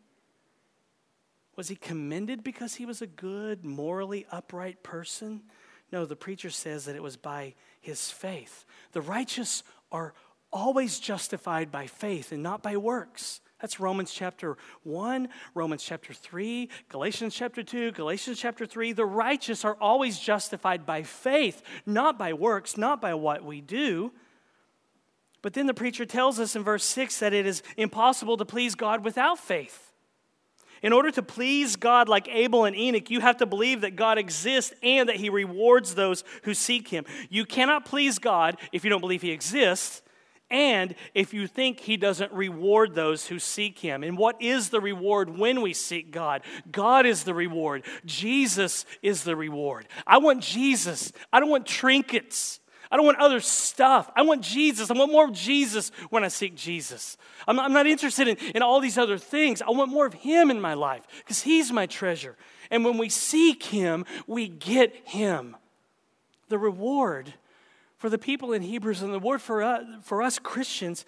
Was 1.55 1.67
he 1.67 1.75
commended 1.75 2.43
because 2.43 2.73
he 2.73 2.87
was 2.87 3.03
a 3.03 3.05
good, 3.05 3.63
morally 3.63 4.25
upright 4.31 4.81
person? 4.81 5.43
No, 5.91 6.07
the 6.07 6.15
preacher 6.15 6.49
says 6.49 6.85
that 6.85 6.95
it 6.95 7.03
was 7.03 7.15
by 7.15 7.53
his 7.79 8.09
faith. 8.09 8.65
The 8.93 9.01
righteous 9.01 9.61
are 9.91 10.15
always 10.51 10.97
justified 10.97 11.71
by 11.71 11.85
faith 11.85 12.31
and 12.31 12.41
not 12.41 12.63
by 12.63 12.77
works. 12.77 13.41
That's 13.63 13.79
Romans 13.79 14.11
chapter 14.11 14.57
1, 14.83 15.29
Romans 15.55 15.81
chapter 15.81 16.13
3, 16.13 16.67
Galatians 16.89 17.33
chapter 17.33 17.63
2, 17.63 17.93
Galatians 17.93 18.37
chapter 18.37 18.65
3. 18.65 18.91
The 18.91 19.05
righteous 19.05 19.63
are 19.63 19.77
always 19.79 20.19
justified 20.19 20.85
by 20.85 21.03
faith, 21.03 21.61
not 21.85 22.19
by 22.19 22.33
works, 22.33 22.75
not 22.75 22.99
by 22.99 23.13
what 23.13 23.45
we 23.45 23.61
do. 23.61 24.11
But 25.41 25.53
then 25.53 25.65
the 25.65 25.73
preacher 25.73 26.05
tells 26.05 26.41
us 26.41 26.57
in 26.57 26.63
verse 26.65 26.83
6 26.83 27.19
that 27.19 27.31
it 27.31 27.45
is 27.45 27.63
impossible 27.77 28.35
to 28.35 28.43
please 28.43 28.75
God 28.75 29.05
without 29.05 29.39
faith. 29.39 29.93
In 30.81 30.91
order 30.91 31.11
to 31.11 31.23
please 31.23 31.77
God 31.77 32.09
like 32.09 32.27
Abel 32.27 32.65
and 32.65 32.75
Enoch, 32.75 33.09
you 33.09 33.21
have 33.21 33.37
to 33.37 33.45
believe 33.45 33.79
that 33.79 33.95
God 33.95 34.17
exists 34.17 34.73
and 34.83 35.07
that 35.07 35.15
he 35.15 35.29
rewards 35.29 35.95
those 35.95 36.25
who 36.43 36.53
seek 36.53 36.89
him. 36.89 37.05
You 37.29 37.45
cannot 37.45 37.85
please 37.85 38.19
God 38.19 38.57
if 38.73 38.83
you 38.83 38.89
don't 38.89 38.99
believe 38.99 39.21
he 39.21 39.31
exists 39.31 40.01
and 40.53 40.93
if 41.15 41.33
you 41.33 41.47
think 41.47 41.79
he 41.79 41.97
doesn't 41.97 42.31
reward 42.31 42.93
those 42.93 43.25
who 43.25 43.39
seek 43.39 43.79
him. 43.79 44.03
And 44.03 44.15
what 44.15 44.39
is 44.39 44.69
the 44.69 44.79
reward 44.79 45.35
when 45.35 45.61
we 45.61 45.73
seek 45.73 46.11
God? 46.11 46.43
God 46.71 47.07
is 47.07 47.23
the 47.23 47.33
reward. 47.33 47.83
Jesus 48.05 48.85
is 49.01 49.23
the 49.23 49.35
reward. 49.35 49.87
I 50.05 50.19
want 50.19 50.43
Jesus. 50.43 51.11
I 51.33 51.39
don't 51.39 51.49
want 51.49 51.65
trinkets. 51.65 52.59
I 52.91 52.97
don't 52.97 53.05
want 53.07 53.17
other 53.17 53.39
stuff. 53.39 54.11
I 54.15 54.21
want 54.21 54.43
Jesus. 54.43 54.91
I 54.91 54.93
want 54.93 55.11
more 55.11 55.25
of 55.25 55.33
Jesus 55.33 55.91
when 56.11 56.23
I 56.23 56.27
seek 56.27 56.53
Jesus. 56.53 57.17
I'm 57.47 57.55
not, 57.55 57.65
I'm 57.65 57.73
not 57.73 57.87
interested 57.87 58.27
in, 58.27 58.37
in 58.53 58.61
all 58.61 58.79
these 58.79 58.99
other 58.99 59.17
things. 59.17 59.63
I 59.63 59.71
want 59.71 59.89
more 59.89 60.05
of 60.05 60.13
Him 60.13 60.51
in 60.51 60.61
my 60.61 60.75
life 60.75 61.01
because 61.17 61.41
He's 61.41 61.71
my 61.71 61.87
treasure. 61.87 62.37
And 62.69 62.85
when 62.85 62.99
we 62.99 63.09
seek 63.09 63.63
Him, 63.63 64.05
we 64.27 64.49
get 64.49 64.95
Him. 65.05 65.57
The 66.49 66.59
reward 66.59 67.33
for 68.03 68.09
the 68.09 68.17
people 68.17 68.51
in 68.51 68.61
Hebrews 68.61 69.01
and 69.01 69.13
the 69.13 69.17
word 69.17 69.41
for 69.41 69.63
us, 69.63 69.85
for 70.01 70.21
us 70.21 70.37
Christians 70.37 71.05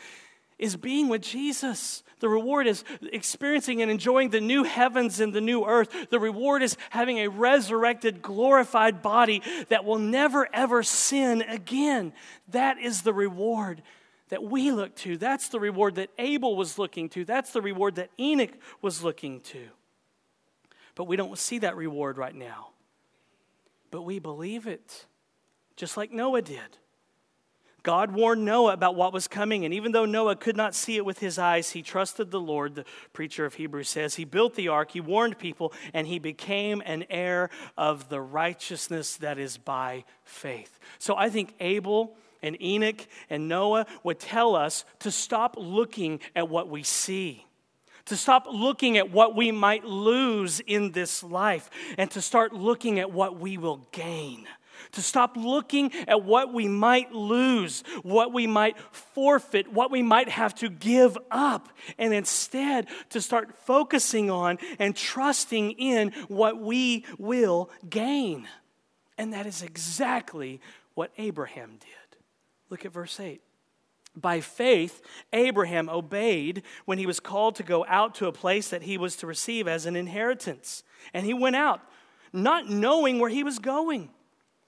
is 0.58 0.78
being 0.78 1.10
with 1.10 1.22
Jesus. 1.22 2.04
The 2.22 2.30
reward 2.30 2.68
is 2.68 2.86
experiencing 3.12 3.82
and 3.82 3.92
enjoying 3.92 4.30
the 4.30 4.40
new 4.40 4.64
heavens 4.64 5.20
and 5.20 5.34
the 5.34 5.42
new 5.42 5.66
earth. 5.66 5.94
The 6.10 6.22
reward 6.22 6.64
is 6.64 6.78
having 6.92 7.18
a 7.18 7.28
resurrected, 7.28 8.22
glorified 8.22 9.02
body 9.02 9.42
that 9.68 9.84
will 9.84 10.00
never, 10.00 10.48
ever 10.54 10.84
sin 10.84 11.42
again. 11.42 12.14
That 12.52 12.78
is 12.78 13.02
the 13.02 13.14
reward 13.14 13.84
that 14.30 14.42
we 14.42 14.72
look 14.72 14.96
to. 15.00 15.18
That's 15.18 15.50
the 15.50 15.60
reward 15.60 15.96
that 15.96 16.12
Abel 16.18 16.56
was 16.56 16.80
looking 16.80 17.10
to. 17.10 17.26
That's 17.26 17.52
the 17.52 17.62
reward 17.62 17.96
that 17.96 18.10
Enoch 18.18 18.54
was 18.82 19.04
looking 19.04 19.42
to. 19.42 19.68
But 20.96 21.10
we 21.10 21.18
don't 21.18 21.38
see 21.38 21.60
that 21.60 21.76
reward 21.76 22.18
right 22.18 22.34
now. 22.34 22.70
But 23.92 24.04
we 24.04 24.20
believe 24.20 24.66
it, 24.66 25.08
just 25.76 25.98
like 25.98 26.14
Noah 26.14 26.42
did. 26.42 26.78
God 27.86 28.14
warned 28.14 28.44
Noah 28.44 28.74
about 28.74 28.96
what 28.96 29.14
was 29.14 29.28
coming, 29.28 29.64
and 29.64 29.72
even 29.72 29.92
though 29.92 30.06
Noah 30.06 30.36
could 30.36 30.58
not 30.58 30.74
see 30.74 30.98
it 30.98 31.06
with 31.06 31.20
his 31.20 31.38
eyes, 31.38 31.70
he 31.70 31.84
trusted 31.84 32.32
the 32.32 32.40
Lord, 32.40 32.74
the 32.74 32.86
preacher 33.14 33.46
of 33.46 33.54
Hebrews 33.54 33.90
says. 33.90 34.16
He 34.16 34.26
built 34.26 34.56
the 34.56 34.70
ark, 34.70 34.90
he 34.90 35.02
warned 35.02 35.38
people, 35.38 35.72
and 35.94 36.08
he 36.08 36.18
became 36.18 36.82
an 36.84 37.06
heir 37.12 37.52
of 37.78 38.10
the 38.10 38.20
righteousness 38.20 39.18
that 39.18 39.38
is 39.38 39.60
by 39.60 40.04
faith. 40.24 40.80
So 40.98 41.16
I 41.16 41.30
think 41.30 41.54
Abel 41.60 42.18
and 42.42 42.60
Enoch 42.60 43.06
and 43.30 43.48
Noah 43.48 43.86
would 44.04 44.20
tell 44.20 44.56
us 44.56 44.84
to 45.02 45.12
stop 45.12 45.54
looking 45.56 46.22
at 46.36 46.50
what 46.50 46.68
we 46.68 46.82
see 46.82 47.46
to 48.06 48.16
stop 48.16 48.46
looking 48.48 49.00
at 49.00 49.10
what 49.10 49.36
we 49.36 49.52
might 49.52 49.84
lose 49.84 50.60
in 50.60 50.92
this 50.92 51.24
life 51.24 51.72
and 51.98 52.12
to 52.12 52.22
start 52.22 52.54
looking 52.54 53.00
at 53.00 53.12
what 53.12 53.40
we 53.40 53.58
will 53.58 53.88
gain 53.92 54.48
to 54.96 55.02
stop 55.02 55.38
looking 55.38 55.92
at 56.08 56.24
what 56.24 56.54
we 56.54 56.68
might 56.68 57.14
lose, 57.14 57.84
what 58.04 58.34
we 58.34 58.48
might 58.48 58.78
forfeit, 58.92 59.72
what 59.72 59.92
we 59.92 60.02
might 60.02 60.30
have 60.30 60.56
to 60.56 60.70
give 60.70 61.18
up, 61.32 61.70
and 61.98 62.14
instead 62.14 62.88
to 63.10 63.22
start 63.22 63.58
focusing 63.66 64.30
on 64.30 64.58
and 64.80 64.96
trusting 64.96 65.72
in 65.72 66.12
what 66.28 66.60
we 66.60 67.06
will 67.18 67.70
gain. 67.90 68.48
And 69.18 69.34
that 69.34 69.46
is 69.46 69.62
exactly 69.62 70.60
what 70.94 71.12
Abraham 71.18 71.78
did. 71.80 72.20
Look 72.70 72.86
at 72.86 72.92
verse 72.92 73.20
8. 73.20 73.42
By 74.16 74.40
faith, 74.40 75.02
Abraham 75.34 75.90
obeyed 75.90 76.64
when 76.86 76.98
he 76.98 77.06
was 77.06 77.20
called 77.20 77.56
to 77.56 77.64
go 77.64 77.86
out 77.88 78.16
to 78.16 78.28
a 78.28 78.32
place 78.32 78.70
that 78.70 78.84
he 78.84 78.98
was 78.98 79.18
to 79.18 79.28
receive 79.28 79.68
as 79.68 79.86
an 79.86 79.96
inheritance. 79.96 80.84
And 81.14 81.26
he 81.26 81.34
went 81.34 81.58
out, 81.58 81.82
not 82.32 82.70
knowing 82.70 83.20
where 83.20 83.30
he 83.30 83.44
was 83.44 83.60
going. 83.60 84.10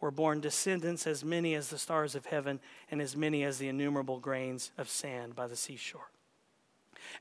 were 0.00 0.10
born 0.10 0.40
descendants 0.40 1.06
as 1.06 1.24
many 1.24 1.54
as 1.54 1.68
the 1.68 1.78
stars 1.78 2.14
of 2.14 2.26
heaven 2.26 2.60
and 2.90 3.00
as 3.00 3.16
many 3.16 3.44
as 3.44 3.58
the 3.58 3.68
innumerable 3.68 4.20
grains 4.20 4.70
of 4.76 4.88
sand 4.88 5.34
by 5.34 5.46
the 5.46 5.56
seashore. 5.56 6.10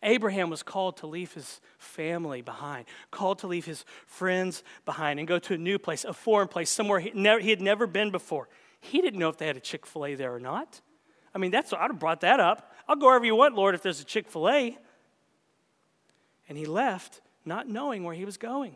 Abraham 0.03 0.50
was 0.50 0.63
called 0.63 0.98
to 0.98 1.08
leave 1.08 1.34
his 1.34 1.62
family 1.77 2.41
behind, 2.41 2.86
called 3.12 3.39
to 3.39 3.48
leave 3.48 3.65
his 3.65 3.86
friends 4.08 4.63
behind, 4.86 5.20
and 5.20 5.27
go 5.27 5.39
to 5.39 5.53
a 5.53 5.58
new 5.58 5.77
place, 5.77 6.03
a 6.03 6.13
foreign 6.13 6.48
place, 6.48 6.70
somewhere 6.70 7.00
he, 7.00 7.12
never, 7.13 7.39
he 7.39 7.50
had 7.50 7.62
never 7.62 7.88
been 7.88 8.12
before. 8.12 8.50
He 8.79 9.01
didn't 9.01 9.20
know 9.20 9.29
if 9.29 9.38
they 9.38 9.48
had 9.48 9.58
a 9.58 9.62
Chick 9.62 9.86
fil 9.86 10.05
A 10.05 10.15
there 10.15 10.34
or 10.34 10.39
not. 10.39 10.82
I 11.34 11.38
mean, 11.38 11.51
that's, 11.51 11.74
I'd 11.74 11.91
have 11.91 12.00
brought 12.00 12.22
that 12.22 12.39
up. 12.39 12.74
I'll 12.88 12.96
go 12.96 13.08
wherever 13.08 13.25
you 13.25 13.36
want, 13.36 13.55
Lord, 13.55 13.75
if 13.75 13.82
there's 13.82 14.00
a 14.00 14.05
Chick 14.05 14.27
fil 14.27 14.50
A. 14.50 14.77
And 16.48 16.58
he 16.58 16.65
left 16.65 17.22
not 17.46 17.67
knowing 17.67 18.03
where 18.03 18.15
he 18.15 18.25
was 18.25 18.38
going. 18.38 18.75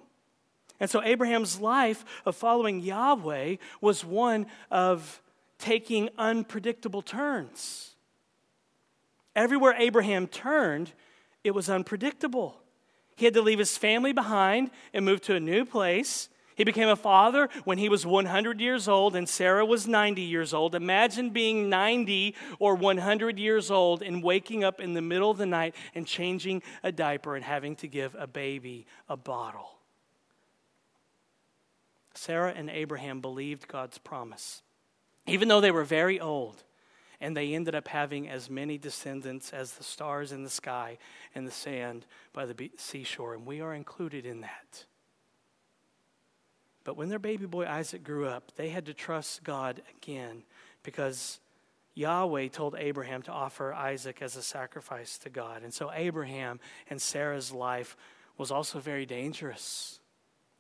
And 0.80 0.90
so 0.90 1.04
Abraham's 1.04 1.60
life 1.60 2.06
of 2.26 2.36
following 2.36 2.80
Yahweh 2.80 3.58
was 3.82 4.06
one 4.06 4.48
of 4.72 5.22
taking 5.58 6.10
unpredictable 6.18 7.02
turns. 7.02 7.96
Everywhere 9.36 9.76
Abraham 9.78 10.28
turned, 10.28 10.94
it 11.44 11.52
was 11.52 11.70
unpredictable. 11.70 12.62
He 13.16 13.26
had 13.26 13.34
to 13.34 13.42
leave 13.42 13.60
his 13.60 13.78
family 13.78 14.14
behind 14.14 14.72
and 14.94 15.04
move 15.04 15.22
to 15.22 15.36
a 15.36 15.40
new 15.40 15.66
place. 15.66 16.30
He 16.56 16.64
became 16.64 16.90
a 16.90 16.96
father 16.96 17.50
when 17.64 17.78
he 17.78 17.88
was 17.88 18.06
100 18.06 18.60
years 18.60 18.90
old 18.90 19.16
and 19.16 19.28
Sarah 19.28 19.66
was 19.66 19.88
90 19.88 20.22
years 20.22 20.54
old. 20.54 20.76
Imagine 20.76 21.30
being 21.30 21.70
90 21.70 22.36
or 22.60 22.76
100 22.76 23.40
years 23.40 23.72
old 23.72 24.02
and 24.02 24.22
waking 24.22 24.66
up 24.66 24.82
in 24.82 24.94
the 24.94 25.02
middle 25.02 25.32
of 25.32 25.38
the 25.38 25.46
night 25.46 25.74
and 25.96 26.06
changing 26.06 26.62
a 26.84 26.92
diaper 26.92 27.36
and 27.36 27.46
having 27.46 27.78
to 27.78 27.88
give 27.88 28.14
a 28.20 28.28
baby 28.28 28.86
a 29.08 29.16
bottle. 29.16 29.79
Sarah 32.20 32.54
and 32.54 32.70
Abraham 32.70 33.22
believed 33.22 33.70
God's 33.70 33.98
promise, 33.98 34.62
even 35.26 35.48
though 35.48 35.62
they 35.62 35.72
were 35.72 35.86
very 35.86 36.20
old. 36.20 36.64
And 37.22 37.36
they 37.36 37.54
ended 37.54 37.76
up 37.76 37.88
having 37.88 38.30
as 38.30 38.50
many 38.50 38.78
descendants 38.78 39.54
as 39.54 39.74
the 39.74 39.84
stars 39.86 40.34
in 40.34 40.44
the 40.44 40.50
sky 40.50 40.98
and 41.34 41.48
the 41.48 41.52
sand 41.52 42.06
by 42.34 42.46
the 42.46 42.72
seashore. 42.76 43.34
And 43.34 43.46
we 43.46 43.62
are 43.62 43.74
included 43.74 44.26
in 44.26 44.42
that. 44.42 44.86
But 46.84 46.98
when 46.98 47.08
their 47.08 47.20
baby 47.20 47.46
boy 47.46 47.66
Isaac 47.66 48.04
grew 48.04 48.28
up, 48.28 48.52
they 48.56 48.70
had 48.70 48.86
to 48.88 48.94
trust 48.94 49.44
God 49.44 49.82
again 49.98 50.44
because 50.84 51.40
Yahweh 51.94 52.50
told 52.50 52.76
Abraham 52.78 53.22
to 53.24 53.32
offer 53.32 53.74
Isaac 53.74 54.22
as 54.22 54.36
a 54.36 54.42
sacrifice 54.42 55.18
to 55.20 55.30
God. 55.30 55.64
And 55.64 55.74
so 55.74 55.90
Abraham 55.94 56.60
and 56.90 57.02
Sarah's 57.02 57.54
life 57.54 57.96
was 58.38 58.52
also 58.52 58.80
very 58.80 59.06
dangerous. 59.06 60.00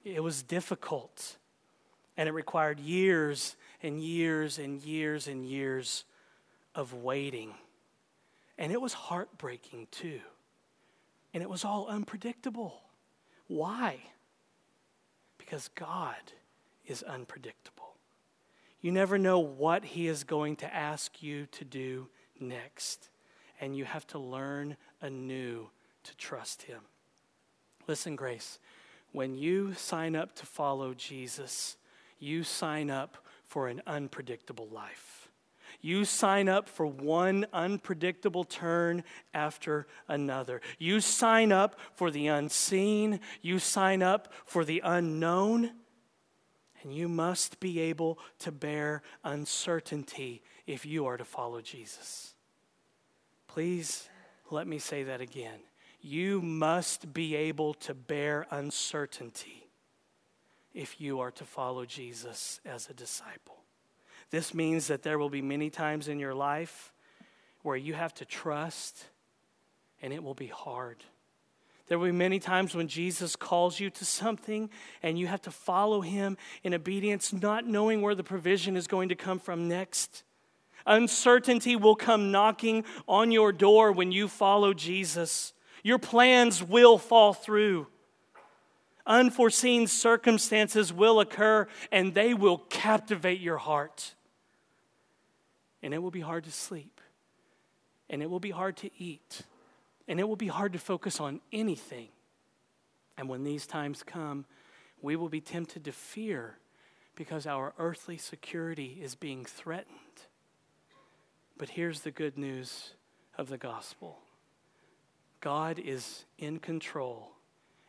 It 0.05 0.23
was 0.23 0.41
difficult. 0.41 1.37
And 2.19 2.27
it 2.27 2.33
required 2.33 2.81
years 2.81 3.55
and 3.81 4.03
years 4.03 4.59
and 4.59 4.81
years 4.81 5.29
and 5.29 5.45
years 5.45 6.03
of 6.75 6.93
waiting. 6.93 7.53
And 8.57 8.73
it 8.73 8.81
was 8.81 8.91
heartbreaking 8.91 9.87
too. 9.89 10.19
And 11.33 11.41
it 11.41 11.49
was 11.49 11.63
all 11.63 11.87
unpredictable. 11.87 12.81
Why? 13.47 13.99
Because 15.37 15.69
God 15.75 16.17
is 16.85 17.03
unpredictable. 17.03 17.95
You 18.81 18.91
never 18.91 19.17
know 19.17 19.39
what 19.39 19.85
He 19.85 20.07
is 20.07 20.25
going 20.25 20.57
to 20.57 20.75
ask 20.75 21.23
you 21.23 21.45
to 21.53 21.63
do 21.63 22.09
next, 22.37 23.07
and 23.61 23.77
you 23.77 23.85
have 23.85 24.05
to 24.07 24.19
learn 24.19 24.75
anew 25.01 25.69
to 26.03 26.17
trust 26.17 26.63
Him. 26.63 26.81
Listen, 27.87 28.17
Grace, 28.17 28.59
when 29.13 29.35
you 29.35 29.73
sign 29.73 30.17
up 30.17 30.35
to 30.35 30.45
follow 30.45 30.93
Jesus, 30.93 31.77
you 32.19 32.43
sign 32.43 32.89
up 32.89 33.17
for 33.45 33.67
an 33.67 33.81
unpredictable 33.87 34.67
life. 34.67 35.29
You 35.81 36.03
sign 36.03 36.49
up 36.49 36.67
for 36.67 36.85
one 36.85 37.45
unpredictable 37.53 38.43
turn 38.43 39.03
after 39.33 39.87
another. 40.07 40.61
You 40.77 40.99
sign 40.99 41.51
up 41.51 41.79
for 41.95 42.11
the 42.11 42.27
unseen. 42.27 43.21
You 43.41 43.59
sign 43.59 44.03
up 44.03 44.33
for 44.45 44.65
the 44.65 44.81
unknown. 44.83 45.71
And 46.81 46.93
you 46.93 47.07
must 47.07 47.59
be 47.59 47.79
able 47.79 48.19
to 48.39 48.51
bear 48.51 49.01
uncertainty 49.23 50.41
if 50.65 50.85
you 50.85 51.05
are 51.05 51.17
to 51.17 51.25
follow 51.25 51.61
Jesus. 51.61 52.33
Please 53.47 54.09
let 54.51 54.67
me 54.67 54.79
say 54.79 55.03
that 55.03 55.21
again. 55.21 55.59
You 56.01 56.41
must 56.41 57.13
be 57.13 57.35
able 57.35 57.73
to 57.75 57.93
bear 57.93 58.47
uncertainty 58.51 59.68
if 60.73 61.01
you 61.01 61.19
are 61.19 61.31
to 61.31 61.43
follow 61.43 61.85
Jesus 61.85 62.59
as 62.65 62.89
a 62.89 62.93
disciple. 62.93 63.57
This 64.31 64.53
means 64.53 64.87
that 64.87 65.03
there 65.03 65.17
will 65.17 65.29
be 65.29 65.41
many 65.41 65.69
times 65.69 66.07
in 66.07 66.19
your 66.19 66.35
life 66.35 66.93
where 67.63 67.77
you 67.77 67.93
have 67.93 68.13
to 68.15 68.25
trust 68.25 69.05
and 70.01 70.13
it 70.13 70.23
will 70.23 70.35
be 70.35 70.47
hard. 70.47 71.03
There 71.87 71.97
will 71.97 72.05
be 72.05 72.11
many 72.11 72.39
times 72.39 72.75
when 72.75 72.87
Jesus 72.87 73.35
calls 73.35 73.79
you 73.79 73.89
to 73.89 74.05
something 74.05 74.69
and 75.01 75.17
you 75.17 75.25
have 75.25 75.41
to 75.41 75.51
follow 75.51 76.01
him 76.01 76.37
in 76.63 76.75
obedience, 76.75 77.33
not 77.33 77.65
knowing 77.65 78.01
where 78.01 78.15
the 78.15 78.23
provision 78.23 78.77
is 78.77 78.85
going 78.85 79.09
to 79.09 79.15
come 79.15 79.39
from 79.39 79.67
next. 79.67 80.23
Uncertainty 80.85 81.75
will 81.75 81.95
come 81.95 82.31
knocking 82.31 82.85
on 83.07 83.31
your 83.31 83.51
door 83.51 83.91
when 83.91 84.11
you 84.11 84.27
follow 84.27 84.73
Jesus. 84.73 85.53
Your 85.83 85.97
plans 85.97 86.63
will 86.63 86.99
fall 86.99 87.33
through. 87.33 87.87
Unforeseen 89.09 89.87
circumstances 89.87 90.93
will 90.93 91.19
occur 91.19 91.67
and 91.91 92.13
they 92.13 92.33
will 92.33 92.59
captivate 92.59 93.41
your 93.41 93.57
heart. 93.57 94.13
And 95.81 95.93
it 95.93 95.97
will 95.97 96.11
be 96.11 96.21
hard 96.21 96.43
to 96.43 96.51
sleep, 96.51 97.01
and 98.09 98.21
it 98.21 98.29
will 98.29 98.39
be 98.39 98.51
hard 98.51 98.77
to 98.77 98.89
eat, 98.97 99.41
and 100.07 100.19
it 100.19 100.27
will 100.27 100.35
be 100.35 100.47
hard 100.47 100.73
to 100.73 100.79
focus 100.79 101.19
on 101.19 101.41
anything. 101.51 102.09
And 103.17 103.27
when 103.29 103.43
these 103.43 103.65
times 103.65 104.03
come, 104.03 104.45
we 105.01 105.15
will 105.15 105.29
be 105.29 105.41
tempted 105.41 105.85
to 105.85 105.91
fear 105.91 106.57
because 107.15 107.47
our 107.47 107.73
earthly 107.79 108.17
security 108.17 108.99
is 109.01 109.15
being 109.15 109.45
threatened. 109.45 109.95
But 111.57 111.69
here's 111.69 112.01
the 112.01 112.11
good 112.11 112.37
news 112.37 112.93
of 113.37 113.49
the 113.49 113.57
gospel. 113.57 114.19
God 115.41 115.79
is 115.79 116.25
in 116.37 116.59
control, 116.59 117.31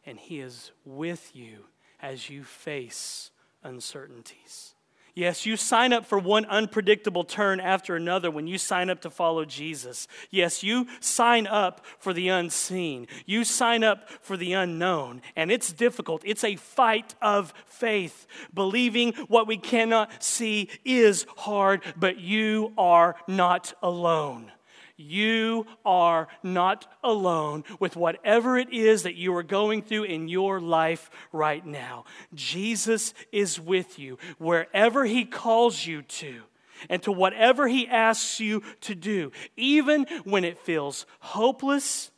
and 0.05 0.19
He 0.19 0.41
is 0.41 0.73
with 0.85 1.35
you 1.35 1.65
as 2.01 2.31
you 2.31 2.45
face 2.45 3.31
uncertainties. 3.63 4.75
Yes, 5.15 5.45
you 5.45 5.57
sign 5.57 5.93
up 5.93 6.07
for 6.07 6.19
one 6.19 6.45
unpredictable 6.47 7.25
turn 7.25 7.61
after 7.61 7.97
another 7.97 8.31
when 8.31 8.47
you 8.47 8.59
sign 8.59 8.89
up 8.89 9.01
to 9.03 9.11
follow 9.11 9.45
Jesus. 9.45 10.07
Yes, 10.31 10.63
you 10.63 10.87
sign 11.01 11.47
up 11.47 11.85
for 11.99 12.13
the 12.13 12.29
unseen. 12.29 13.09
You 13.27 13.45
sign 13.45 13.83
up 13.83 14.09
for 14.21 14.37
the 14.37 14.53
unknown. 14.53 15.21
And 15.35 15.51
it's 15.51 15.73
difficult. 15.73 16.23
It's 16.25 16.45
a 16.45 16.57
fight 16.57 17.15
of 17.21 17.53
faith. 17.67 18.27
Believing 18.55 19.13
what 19.29 19.47
we 19.47 19.57
cannot 19.57 20.23
see 20.23 20.69
is 20.85 21.27
hard, 21.37 21.83
but 21.97 22.19
you 22.19 22.73
are 22.79 23.17
not 23.27 23.75
alone. 23.83 24.53
You 25.01 25.67
are 25.85 26.29
not 26.43 26.87
alone 27.03 27.65
with 27.79 27.97
whatever 27.97 28.59
it 28.59 28.73
is 28.73 29.05
that 29.05 29.17
you 29.17 29.35
are 29.35 29.43
going 29.43 29.83
through 29.83 30.05
in 30.05 30.29
your 30.29 30.61
life 30.61 31.11
right 31.33 31.65
now. 31.65 32.05
Jesus 32.35 33.15
is 33.33 33.59
with 33.59 33.99
you 33.99 34.19
wherever 34.39 35.05
He 35.05 35.25
calls 35.25 35.87
you 35.87 36.03
to 36.03 36.43
and 36.89 37.03
to 37.03 37.13
whatever 37.13 37.67
He 37.67 37.89
asks 37.89 38.41
you 38.41 38.63
to 38.83 38.95
do, 38.95 39.33
even 39.57 40.07
when 40.25 40.45
it 40.45 40.59
feels 40.59 41.07
hopeless 41.21 42.11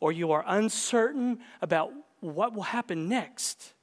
or 0.00 0.12
you 0.12 0.30
are 0.32 0.44
uncertain 0.46 1.40
about 1.60 1.92
what 2.20 2.54
will 2.54 2.62
happen 2.62 3.08
next. 3.08 3.74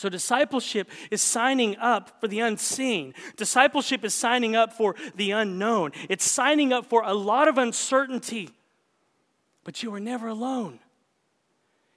So, 0.00 0.08
discipleship 0.08 0.88
is 1.10 1.20
signing 1.20 1.76
up 1.76 2.22
for 2.22 2.26
the 2.26 2.40
unseen. 2.40 3.12
Discipleship 3.36 4.02
is 4.02 4.14
signing 4.14 4.56
up 4.56 4.72
for 4.72 4.96
the 5.14 5.32
unknown. 5.32 5.92
It's 6.08 6.24
signing 6.24 6.72
up 6.72 6.86
for 6.86 7.02
a 7.04 7.12
lot 7.12 7.48
of 7.48 7.58
uncertainty. 7.58 8.48
But 9.62 9.82
you 9.82 9.92
are 9.92 10.00
never 10.00 10.28
alone. 10.28 10.78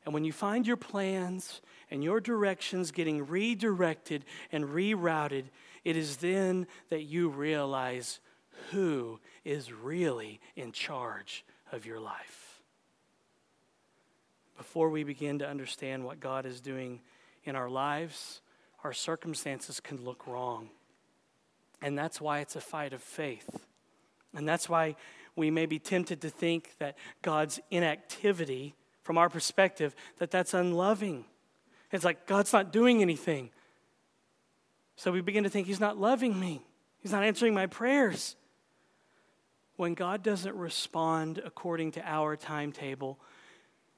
And 0.04 0.14
when 0.14 0.26
you 0.26 0.34
find 0.34 0.68
your 0.68 0.76
plans 0.76 1.62
and 1.90 2.04
your 2.04 2.20
directions 2.20 2.92
getting 2.92 3.26
redirected 3.26 4.26
and 4.52 4.66
rerouted, 4.66 5.46
it 5.86 5.96
is 5.96 6.18
then 6.18 6.68
that 6.90 7.04
you 7.04 7.30
realize 7.30 8.20
who 8.72 9.22
is 9.46 9.72
really 9.72 10.42
in 10.58 10.74
charge 10.74 11.46
of 11.72 11.86
your 11.86 12.02
life. 12.02 12.62
Before 14.58 14.90
we 14.90 15.06
begin 15.06 15.40
to 15.40 15.48
understand 15.48 16.04
what 16.04 16.20
God 16.20 16.46
is 16.46 16.60
doing 16.60 17.00
in 17.44 17.56
our 17.56 17.70
lives, 17.70 18.42
our 18.84 18.94
circumstances 18.94 19.80
can 19.80 20.04
look 20.04 20.28
wrong. 20.28 20.70
And 21.82 21.98
that's 21.98 22.22
why 22.22 22.40
it's 22.40 22.56
a 22.56 22.62
fight 22.62 22.94
of 22.94 23.02
faith. 23.02 23.50
And 24.36 24.48
that's 24.48 24.70
why 24.70 24.96
we 25.36 25.52
may 25.52 25.66
be 25.66 25.80
tempted 25.80 26.22
to 26.22 26.30
think 26.30 26.72
that 26.80 26.98
God's 27.22 27.60
inactivity, 27.72 28.76
from 29.02 29.18
our 29.18 29.30
perspective, 29.30 29.96
that 30.18 30.32
that's 30.32 30.54
unloving. 30.54 31.26
It's 31.92 32.06
like 32.06 32.26
God's 32.26 32.54
not 32.54 32.72
doing 32.72 33.02
anything. 33.02 33.50
So 34.96 35.12
we 35.12 35.22
begin 35.22 35.44
to 35.44 35.50
think 35.50 35.68
He's 35.68 35.80
not 35.80 35.98
loving 35.98 36.40
me, 36.40 36.62
He's 37.00 37.12
not 37.12 37.24
answering 37.24 37.54
my 37.54 37.68
prayers. 37.68 38.36
When 39.76 39.96
God 39.96 40.22
doesn't 40.22 40.56
respond 40.56 41.42
according 41.44 41.94
to 41.94 42.08
our 42.08 42.36
timetable, 42.36 43.20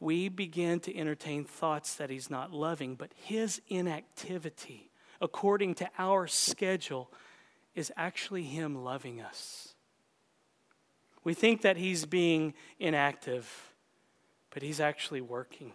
we 0.06 0.30
begin 0.30 0.80
to 0.82 0.96
entertain 0.96 1.44
thoughts 1.44 1.96
that 1.96 2.12
He's 2.12 2.30
not 2.30 2.54
loving, 2.54 2.94
but 2.94 3.12
His 3.16 3.60
inactivity, 3.68 4.92
according 5.20 5.74
to 5.76 5.90
our 5.98 6.28
schedule, 6.28 7.12
is 7.74 7.92
actually 7.98 8.44
Him 8.44 8.84
loving 8.84 9.20
us. 9.20 9.74
We 11.24 11.34
think 11.34 11.64
that 11.64 11.78
He's 11.78 12.06
being 12.06 12.54
inactive, 12.80 13.74
but 14.52 14.62
He's 14.62 14.80
actually 14.80 15.22
working. 15.22 15.74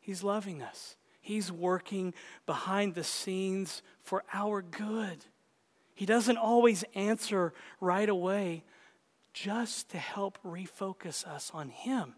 He's 0.00 0.24
loving 0.24 0.62
us. 0.62 0.96
He's 1.20 1.52
working 1.52 2.12
behind 2.46 2.96
the 2.96 3.04
scenes 3.04 3.82
for 4.02 4.24
our 4.32 4.62
good. 4.62 5.26
He 5.94 6.06
doesn't 6.06 6.38
always 6.38 6.82
answer 6.96 7.52
right 7.80 8.08
away, 8.08 8.64
just 9.32 9.90
to 9.90 9.98
help 9.98 10.38
refocus 10.44 11.24
us 11.24 11.52
on 11.54 11.68
Him. 11.68 12.16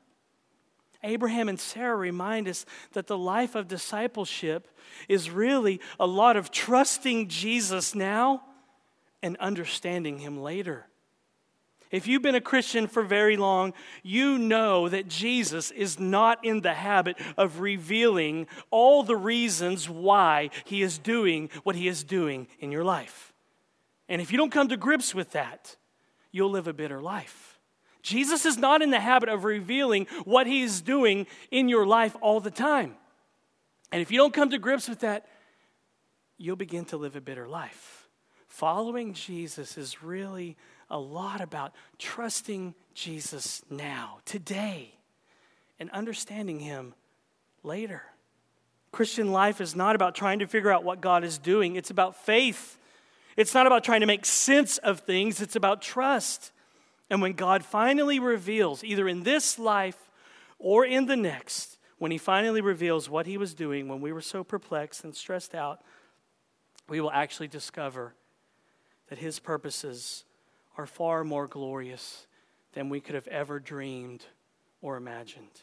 Abraham 1.02 1.48
and 1.48 1.58
Sarah 1.58 1.96
remind 1.96 2.48
us 2.48 2.64
that 2.92 3.06
the 3.06 3.18
life 3.18 3.54
of 3.54 3.68
discipleship 3.68 4.68
is 5.08 5.30
really 5.30 5.80
a 5.98 6.06
lot 6.06 6.36
of 6.36 6.50
trusting 6.50 7.28
Jesus 7.28 7.94
now 7.94 8.42
and 9.22 9.36
understanding 9.38 10.18
Him 10.18 10.40
later. 10.40 10.86
If 11.92 12.06
you've 12.06 12.22
been 12.22 12.34
a 12.34 12.40
Christian 12.40 12.86
for 12.86 13.02
very 13.02 13.36
long, 13.36 13.74
you 14.02 14.38
know 14.38 14.88
that 14.88 15.08
Jesus 15.08 15.70
is 15.70 16.00
not 16.00 16.42
in 16.42 16.62
the 16.62 16.72
habit 16.72 17.18
of 17.36 17.60
revealing 17.60 18.46
all 18.70 19.02
the 19.02 19.16
reasons 19.16 19.90
why 19.90 20.48
he 20.64 20.80
is 20.80 20.96
doing 20.96 21.50
what 21.64 21.76
he 21.76 21.88
is 21.88 22.02
doing 22.02 22.48
in 22.60 22.72
your 22.72 22.82
life. 22.82 23.34
And 24.08 24.22
if 24.22 24.32
you 24.32 24.38
don't 24.38 24.50
come 24.50 24.68
to 24.68 24.76
grips 24.78 25.14
with 25.14 25.32
that, 25.32 25.76
you'll 26.30 26.50
live 26.50 26.66
a 26.66 26.72
bitter 26.72 27.00
life. 27.02 27.51
Jesus 28.02 28.44
is 28.44 28.58
not 28.58 28.82
in 28.82 28.90
the 28.90 29.00
habit 29.00 29.28
of 29.28 29.44
revealing 29.44 30.06
what 30.24 30.46
he 30.46 30.62
is 30.62 30.80
doing 30.80 31.26
in 31.50 31.68
your 31.68 31.86
life 31.86 32.16
all 32.20 32.40
the 32.40 32.50
time. 32.50 32.96
And 33.92 34.02
if 34.02 34.10
you 34.10 34.18
don't 34.18 34.34
come 34.34 34.50
to 34.50 34.58
grips 34.58 34.88
with 34.88 35.00
that, 35.00 35.28
you'll 36.38 36.56
begin 36.56 36.84
to 36.86 36.96
live 36.96 37.14
a 37.14 37.20
bitter 37.20 37.46
life. 37.46 38.08
Following 38.48 39.14
Jesus 39.14 39.78
is 39.78 40.02
really 40.02 40.56
a 40.90 40.98
lot 40.98 41.40
about 41.40 41.72
trusting 41.98 42.74
Jesus 42.94 43.62
now, 43.70 44.18
today, 44.24 44.94
and 45.78 45.90
understanding 45.90 46.60
him 46.60 46.94
later. 47.62 48.02
Christian 48.90 49.32
life 49.32 49.60
is 49.60 49.74
not 49.74 49.94
about 49.94 50.14
trying 50.14 50.40
to 50.40 50.46
figure 50.46 50.70
out 50.70 50.84
what 50.84 51.00
God 51.00 51.24
is 51.24 51.38
doing, 51.38 51.76
it's 51.76 51.90
about 51.90 52.16
faith. 52.16 52.78
It's 53.34 53.54
not 53.54 53.66
about 53.66 53.82
trying 53.82 54.00
to 54.00 54.06
make 54.06 54.26
sense 54.26 54.76
of 54.78 55.00
things, 55.00 55.40
it's 55.40 55.56
about 55.56 55.80
trust. 55.80 56.52
And 57.10 57.20
when 57.20 57.32
God 57.32 57.64
finally 57.64 58.18
reveals, 58.18 58.82
either 58.82 59.08
in 59.08 59.22
this 59.22 59.58
life 59.58 60.10
or 60.58 60.84
in 60.84 61.06
the 61.06 61.16
next, 61.16 61.78
when 61.98 62.10
He 62.10 62.18
finally 62.18 62.60
reveals 62.60 63.08
what 63.08 63.26
He 63.26 63.36
was 63.36 63.54
doing 63.54 63.88
when 63.88 64.00
we 64.00 64.12
were 64.12 64.20
so 64.20 64.42
perplexed 64.42 65.04
and 65.04 65.14
stressed 65.14 65.54
out, 65.54 65.82
we 66.88 67.00
will 67.00 67.10
actually 67.10 67.48
discover 67.48 68.14
that 69.08 69.18
His 69.18 69.38
purposes 69.38 70.24
are 70.76 70.86
far 70.86 71.22
more 71.22 71.46
glorious 71.46 72.26
than 72.72 72.88
we 72.88 73.00
could 73.00 73.14
have 73.14 73.28
ever 73.28 73.58
dreamed 73.58 74.24
or 74.80 74.96
imagined. 74.96 75.62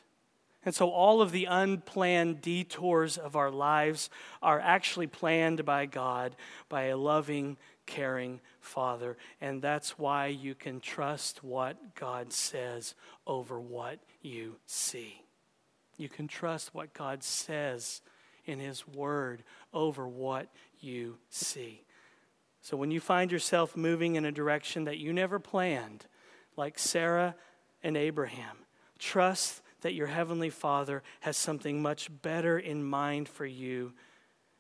And 0.66 0.76
so, 0.76 0.90
all 0.90 1.22
of 1.22 1.32
the 1.32 1.46
unplanned 1.46 2.42
detours 2.42 3.18
of 3.18 3.36
our 3.36 3.50
lives 3.50 4.10
are 4.42 4.60
actually 4.60 5.08
planned 5.08 5.64
by 5.64 5.86
God, 5.86 6.36
by 6.68 6.84
a 6.84 6.98
loving, 6.98 7.58
caring 7.90 8.40
Father. 8.62 9.18
And 9.42 9.62
that's 9.62 9.98
why 9.98 10.28
you 10.28 10.54
can 10.54 10.80
trust 10.80 11.44
what 11.44 11.96
God 11.96 12.32
says 12.32 12.94
over 13.26 13.60
what 13.60 14.00
you 14.22 14.58
see. 14.68 15.24
You 15.98 16.08
can 16.08 16.28
trust 16.28 16.74
what 16.74 16.94
God 16.94 17.24
says 17.24 18.02
in 18.46 18.60
His 18.60 18.88
Word 18.88 19.44
over 19.74 20.08
what 20.08 20.48
you 20.80 21.18
see. 21.30 21.84
So 22.62 22.78
when 22.78 22.92
you 22.92 23.00
find 23.00 23.32
yourself 23.32 23.76
moving 23.76 24.16
in 24.16 24.24
a 24.24 24.32
direction 24.32 24.84
that 24.84 25.00
you 25.00 25.12
never 25.12 25.40
planned, 25.40 26.06
like 26.56 26.78
Sarah 26.78 27.36
and 27.82 27.98
Abraham, 27.98 28.58
trust 29.00 29.62
that 29.82 29.94
your 29.96 30.08
Heavenly 30.08 30.52
Father 30.52 31.02
has 31.22 31.38
something 31.38 31.82
much 31.82 32.10
better 32.22 32.60
in 32.60 32.84
mind 32.84 33.28
for 33.28 33.46
you 33.46 33.94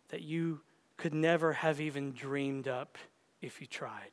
that 0.09 0.23
you 0.23 0.61
could 0.97 1.13
never 1.13 1.53
have 1.53 1.79
even 1.79 2.11
dreamed 2.11 2.67
up 2.67 2.97
if 3.41 3.61
you 3.61 3.67
tried. 3.67 4.11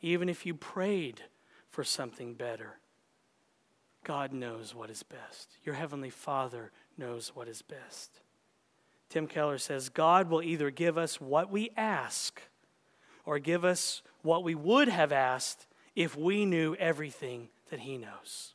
Even 0.00 0.28
if 0.28 0.44
you 0.44 0.54
prayed 0.54 1.22
for 1.68 1.84
something 1.84 2.34
better, 2.34 2.78
God 4.04 4.32
knows 4.32 4.74
what 4.74 4.90
is 4.90 5.02
best. 5.02 5.56
Your 5.64 5.76
Heavenly 5.76 6.10
Father 6.10 6.72
knows 6.98 7.32
what 7.34 7.48
is 7.48 7.62
best. 7.62 8.20
Tim 9.08 9.26
Keller 9.26 9.58
says 9.58 9.88
God 9.88 10.28
will 10.28 10.42
either 10.42 10.70
give 10.70 10.98
us 10.98 11.20
what 11.20 11.50
we 11.50 11.70
ask 11.76 12.42
or 13.24 13.38
give 13.38 13.64
us 13.64 14.02
what 14.22 14.42
we 14.42 14.54
would 14.54 14.88
have 14.88 15.12
asked 15.12 15.66
if 15.94 16.16
we 16.16 16.44
knew 16.44 16.74
everything 16.76 17.48
that 17.70 17.80
He 17.80 17.98
knows. 17.98 18.51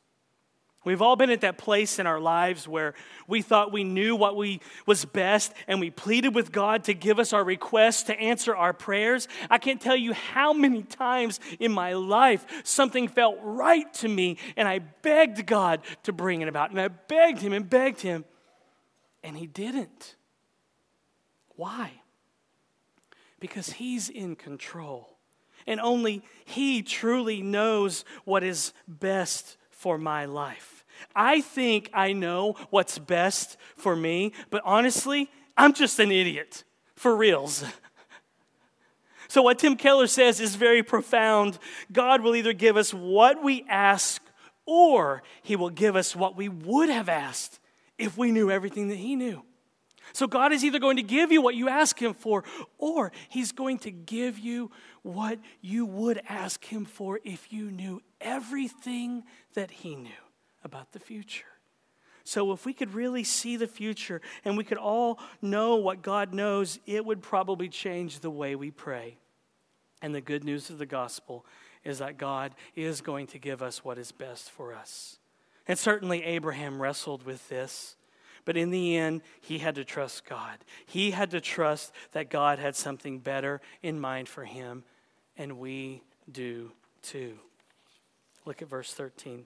We've 0.87 1.01
all 1.01 1.17
been 1.17 1.31
at 1.31 1.41
that 1.41 1.57
place 1.57 1.99
in 1.99 2.07
our 2.07 2.17
lives 2.17 2.65
where 2.65 2.93
we 3.27 3.41
thought 3.41 3.73
we 3.73 3.83
knew 3.83 4.15
what 4.15 4.37
we 4.37 4.61
was 4.85 5.03
best 5.03 5.53
and 5.67 5.81
we 5.81 5.89
pleaded 5.89 6.33
with 6.33 6.53
God 6.53 6.85
to 6.85 6.93
give 6.93 7.19
us 7.19 7.33
our 7.33 7.43
requests 7.43 8.03
to 8.03 8.17
answer 8.17 8.55
our 8.55 8.71
prayers. 8.71 9.27
I 9.49 9.57
can't 9.57 9.81
tell 9.81 9.97
you 9.97 10.13
how 10.13 10.53
many 10.53 10.83
times 10.83 11.41
in 11.59 11.73
my 11.73 11.91
life 11.91 12.45
something 12.63 13.09
felt 13.09 13.37
right 13.41 13.93
to 13.95 14.07
me 14.07 14.37
and 14.55 14.65
I 14.65 14.79
begged 14.79 15.45
God 15.45 15.81
to 16.03 16.13
bring 16.13 16.39
it 16.39 16.47
about 16.47 16.69
and 16.71 16.79
I 16.79 16.87
begged 16.87 17.41
him 17.41 17.51
and 17.51 17.69
begged 17.69 17.99
him 17.99 18.23
and 19.25 19.35
he 19.35 19.45
didn't. 19.45 20.15
Why? 21.57 21.91
Because 23.41 23.73
he's 23.73 24.07
in 24.07 24.37
control 24.37 25.17
and 25.67 25.81
only 25.81 26.23
he 26.45 26.81
truly 26.81 27.41
knows 27.41 28.05
what 28.23 28.41
is 28.41 28.71
best 28.87 29.57
for 29.69 29.97
my 29.97 30.23
life. 30.23 30.76
I 31.15 31.41
think 31.41 31.89
I 31.93 32.13
know 32.13 32.55
what's 32.69 32.97
best 32.97 33.57
for 33.75 33.95
me, 33.95 34.33
but 34.49 34.61
honestly, 34.65 35.29
I'm 35.55 35.73
just 35.73 35.99
an 35.99 36.11
idiot, 36.11 36.63
for 36.95 37.15
reals. 37.15 37.63
So, 39.29 39.41
what 39.41 39.59
Tim 39.59 39.75
Keller 39.75 40.07
says 40.07 40.39
is 40.39 40.55
very 40.55 40.83
profound. 40.83 41.59
God 41.91 42.21
will 42.21 42.35
either 42.35 42.53
give 42.53 42.77
us 42.77 42.93
what 42.93 43.43
we 43.43 43.65
ask, 43.67 44.21
or 44.65 45.21
He 45.43 45.55
will 45.55 45.69
give 45.69 45.95
us 45.95 46.15
what 46.15 46.37
we 46.37 46.47
would 46.47 46.89
have 46.89 47.09
asked 47.09 47.59
if 47.97 48.17
we 48.17 48.31
knew 48.31 48.49
everything 48.49 48.87
that 48.87 48.97
He 48.97 49.15
knew. 49.15 49.43
So, 50.13 50.27
God 50.27 50.53
is 50.53 50.63
either 50.63 50.79
going 50.79 50.95
to 50.95 51.03
give 51.03 51.31
you 51.31 51.41
what 51.41 51.55
you 51.55 51.67
ask 51.67 52.01
Him 52.01 52.13
for, 52.13 52.45
or 52.77 53.11
He's 53.27 53.51
going 53.51 53.79
to 53.79 53.91
give 53.91 54.39
you 54.39 54.71
what 55.03 55.39
you 55.61 55.85
would 55.85 56.21
ask 56.29 56.63
Him 56.63 56.85
for 56.85 57.19
if 57.25 57.51
you 57.51 57.69
knew 57.69 58.01
everything 58.21 59.23
that 59.55 59.71
He 59.71 59.95
knew 59.97 60.26
about 60.67 60.91
the 60.91 60.99
future. 60.99 61.45
So, 62.23 62.51
if 62.51 62.65
we 62.65 62.73
could 62.73 62.93
really 62.93 63.23
see 63.23 63.55
the 63.55 63.67
future 63.67 64.21
and 64.43 64.57
we 64.57 64.65
could 64.65 64.77
all 64.77 65.17
know 65.41 65.77
what 65.77 66.01
God 66.01 66.33
knows, 66.33 66.77
it 66.85 67.05
would 67.05 67.21
probably 67.21 67.69
change 67.69 68.19
the 68.19 68.29
way 68.29 68.53
we 68.53 68.69
pray. 68.69 69.17
And 70.01 70.13
the 70.13 70.21
good 70.21 70.43
news 70.43 70.69
of 70.69 70.77
the 70.77 70.85
gospel 70.85 71.45
is 71.85 71.99
that 71.99 72.17
God 72.17 72.53
is 72.75 72.99
going 72.99 73.27
to 73.27 73.39
give 73.39 73.63
us 73.63 73.85
what 73.85 73.97
is 73.97 74.11
best 74.11 74.51
for 74.51 74.73
us. 74.73 75.19
And 75.69 75.79
certainly, 75.79 76.23
Abraham 76.23 76.81
wrestled 76.81 77.23
with 77.23 77.47
this. 77.47 77.95
But 78.43 78.57
in 78.57 78.71
the 78.71 78.95
end, 78.95 79.23
he 79.41 79.57
had 79.57 79.75
to 79.75 79.83
trust 79.83 80.25
God. 80.25 80.57
He 80.85 81.11
had 81.11 81.31
to 81.31 81.41
trust 81.41 81.93
that 82.11 82.29
God 82.29 82.59
had 82.59 82.75
something 82.75 83.19
better 83.19 83.59
in 83.81 83.99
mind 83.99 84.29
for 84.29 84.45
him, 84.45 84.83
and 85.37 85.59
we 85.59 86.01
do 86.31 86.71
too. 87.01 87.39
Look 88.45 88.61
at 88.61 88.69
verse 88.69 88.93
13. 88.93 89.45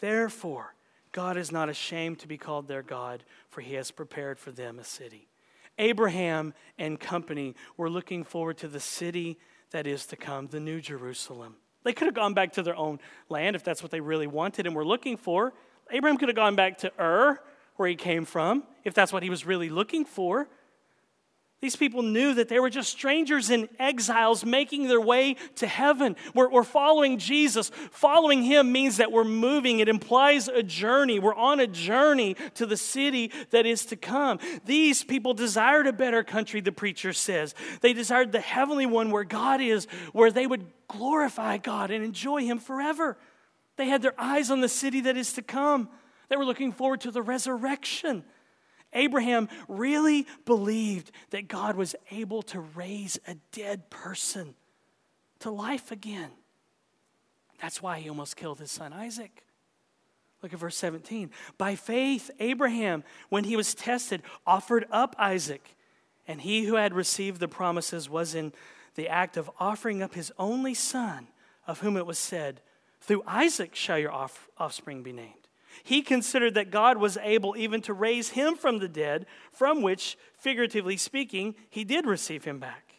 Therefore, 0.00 0.74
God 1.12 1.36
is 1.36 1.52
not 1.52 1.68
ashamed 1.68 2.18
to 2.20 2.28
be 2.28 2.38
called 2.38 2.68
their 2.68 2.82
God, 2.82 3.24
for 3.48 3.60
he 3.60 3.74
has 3.74 3.90
prepared 3.90 4.38
for 4.38 4.52
them 4.52 4.78
a 4.78 4.84
city. 4.84 5.28
Abraham 5.78 6.54
and 6.78 7.00
company 7.00 7.54
were 7.76 7.90
looking 7.90 8.22
forward 8.24 8.58
to 8.58 8.68
the 8.68 8.80
city 8.80 9.38
that 9.70 9.86
is 9.86 10.06
to 10.06 10.16
come, 10.16 10.46
the 10.48 10.60
New 10.60 10.80
Jerusalem. 10.80 11.56
They 11.84 11.92
could 11.92 12.06
have 12.06 12.14
gone 12.14 12.34
back 12.34 12.52
to 12.54 12.62
their 12.62 12.76
own 12.76 12.98
land 13.28 13.56
if 13.56 13.64
that's 13.64 13.82
what 13.82 13.90
they 13.90 14.00
really 14.00 14.26
wanted 14.26 14.66
and 14.66 14.76
were 14.76 14.84
looking 14.84 15.16
for. 15.16 15.54
Abraham 15.90 16.18
could 16.18 16.28
have 16.28 16.36
gone 16.36 16.54
back 16.54 16.78
to 16.78 16.92
Ur, 17.00 17.40
where 17.76 17.88
he 17.88 17.96
came 17.96 18.24
from, 18.24 18.64
if 18.84 18.94
that's 18.94 19.12
what 19.12 19.22
he 19.22 19.30
was 19.30 19.46
really 19.46 19.70
looking 19.70 20.04
for. 20.04 20.48
These 21.60 21.76
people 21.76 22.00
knew 22.00 22.32
that 22.34 22.48
they 22.48 22.58
were 22.58 22.70
just 22.70 22.90
strangers 22.90 23.50
and 23.50 23.68
exiles 23.78 24.46
making 24.46 24.88
their 24.88 25.00
way 25.00 25.36
to 25.56 25.66
heaven. 25.66 26.16
We're, 26.34 26.48
we're, 26.48 26.62
following 26.62 27.18
Jesus. 27.18 27.70
Following 27.90 28.42
him 28.42 28.72
means 28.72 28.96
that 28.96 29.12
we're 29.12 29.24
moving, 29.24 29.80
it 29.80 29.88
implies 29.88 30.48
a 30.48 30.62
journey. 30.62 31.18
We're 31.18 31.34
on 31.34 31.60
a 31.60 31.66
journey 31.66 32.36
to 32.54 32.64
the 32.64 32.78
city 32.78 33.30
that 33.50 33.66
is 33.66 33.84
to 33.86 33.96
come. 33.96 34.38
These 34.64 35.04
people 35.04 35.34
desired 35.34 35.86
a 35.86 35.92
better 35.92 36.22
country, 36.22 36.62
the 36.62 36.72
preacher 36.72 37.12
says. 37.12 37.54
They 37.82 37.92
desired 37.92 38.32
the 38.32 38.40
heavenly 38.40 38.86
one 38.86 39.10
where 39.10 39.24
God 39.24 39.60
is, 39.60 39.86
where 40.14 40.30
they 40.30 40.46
would 40.46 40.64
glorify 40.88 41.58
God 41.58 41.90
and 41.90 42.02
enjoy 42.02 42.42
him 42.42 42.58
forever. 42.58 43.18
They 43.76 43.88
had 43.88 44.00
their 44.00 44.18
eyes 44.18 44.50
on 44.50 44.62
the 44.62 44.68
city 44.68 45.02
that 45.02 45.18
is 45.18 45.34
to 45.34 45.42
come, 45.42 45.90
they 46.30 46.36
were 46.36 46.44
looking 46.44 46.72
forward 46.72 47.02
to 47.02 47.10
the 47.10 47.22
resurrection. 47.22 48.24
Abraham 48.92 49.48
really 49.68 50.26
believed 50.44 51.10
that 51.30 51.48
God 51.48 51.76
was 51.76 51.94
able 52.10 52.42
to 52.42 52.60
raise 52.60 53.18
a 53.26 53.36
dead 53.52 53.90
person 53.90 54.54
to 55.40 55.50
life 55.50 55.90
again. 55.90 56.30
That's 57.60 57.82
why 57.82 58.00
he 58.00 58.08
almost 58.08 58.36
killed 58.36 58.58
his 58.58 58.70
son 58.70 58.92
Isaac. 58.92 59.44
Look 60.42 60.52
at 60.52 60.58
verse 60.58 60.76
17. 60.76 61.30
By 61.58 61.74
faith, 61.74 62.30
Abraham, 62.40 63.04
when 63.28 63.44
he 63.44 63.56
was 63.56 63.74
tested, 63.74 64.22
offered 64.46 64.86
up 64.90 65.14
Isaac. 65.18 65.76
And 66.26 66.40
he 66.40 66.64
who 66.64 66.76
had 66.76 66.94
received 66.94 67.40
the 67.40 67.48
promises 67.48 68.08
was 68.08 68.34
in 68.34 68.52
the 68.94 69.08
act 69.08 69.36
of 69.36 69.50
offering 69.58 70.02
up 70.02 70.14
his 70.14 70.32
only 70.38 70.74
son, 70.74 71.28
of 71.66 71.80
whom 71.80 71.96
it 71.96 72.06
was 72.06 72.18
said, 72.18 72.60
Through 73.00 73.22
Isaac 73.26 73.74
shall 73.74 73.98
your 73.98 74.12
offspring 74.58 75.02
be 75.02 75.12
named. 75.12 75.39
He 75.82 76.02
considered 76.02 76.54
that 76.54 76.70
God 76.70 76.98
was 76.98 77.18
able 77.22 77.56
even 77.56 77.80
to 77.82 77.92
raise 77.92 78.30
him 78.30 78.56
from 78.56 78.78
the 78.78 78.88
dead, 78.88 79.26
from 79.52 79.82
which, 79.82 80.16
figuratively 80.38 80.96
speaking, 80.96 81.54
he 81.68 81.84
did 81.84 82.06
receive 82.06 82.44
him 82.44 82.58
back. 82.58 82.94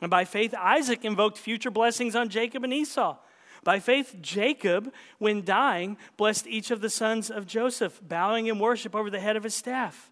And 0.00 0.10
by 0.10 0.24
faith, 0.24 0.54
Isaac 0.54 1.04
invoked 1.04 1.38
future 1.38 1.70
blessings 1.70 2.16
on 2.16 2.28
Jacob 2.28 2.64
and 2.64 2.72
Esau. 2.72 3.18
By 3.62 3.78
faith, 3.78 4.16
Jacob, 4.20 4.92
when 5.18 5.44
dying, 5.44 5.98
blessed 6.16 6.46
each 6.46 6.70
of 6.70 6.80
the 6.80 6.88
sons 6.88 7.30
of 7.30 7.46
Joseph, 7.46 8.00
bowing 8.06 8.46
in 8.46 8.58
worship 8.58 8.94
over 8.94 9.10
the 9.10 9.20
head 9.20 9.36
of 9.36 9.44
his 9.44 9.54
staff. 9.54 10.10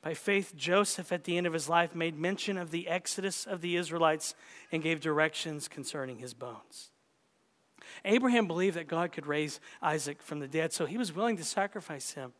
By 0.00 0.14
faith, 0.14 0.54
Joseph, 0.54 1.10
at 1.10 1.24
the 1.24 1.36
end 1.36 1.46
of 1.46 1.52
his 1.52 1.68
life, 1.68 1.94
made 1.94 2.18
mention 2.18 2.58
of 2.58 2.70
the 2.70 2.86
exodus 2.86 3.46
of 3.46 3.62
the 3.62 3.76
Israelites 3.76 4.34
and 4.70 4.82
gave 4.82 5.00
directions 5.00 5.66
concerning 5.66 6.18
his 6.18 6.34
bones. 6.34 6.90
Abraham 8.04 8.46
believed 8.46 8.76
that 8.76 8.88
God 8.88 9.12
could 9.12 9.26
raise 9.26 9.60
Isaac 9.82 10.22
from 10.22 10.40
the 10.40 10.48
dead, 10.48 10.72
so 10.72 10.86
he 10.86 10.98
was 10.98 11.12
willing 11.12 11.36
to 11.36 11.44
sacrifice 11.44 12.12
him. 12.12 12.32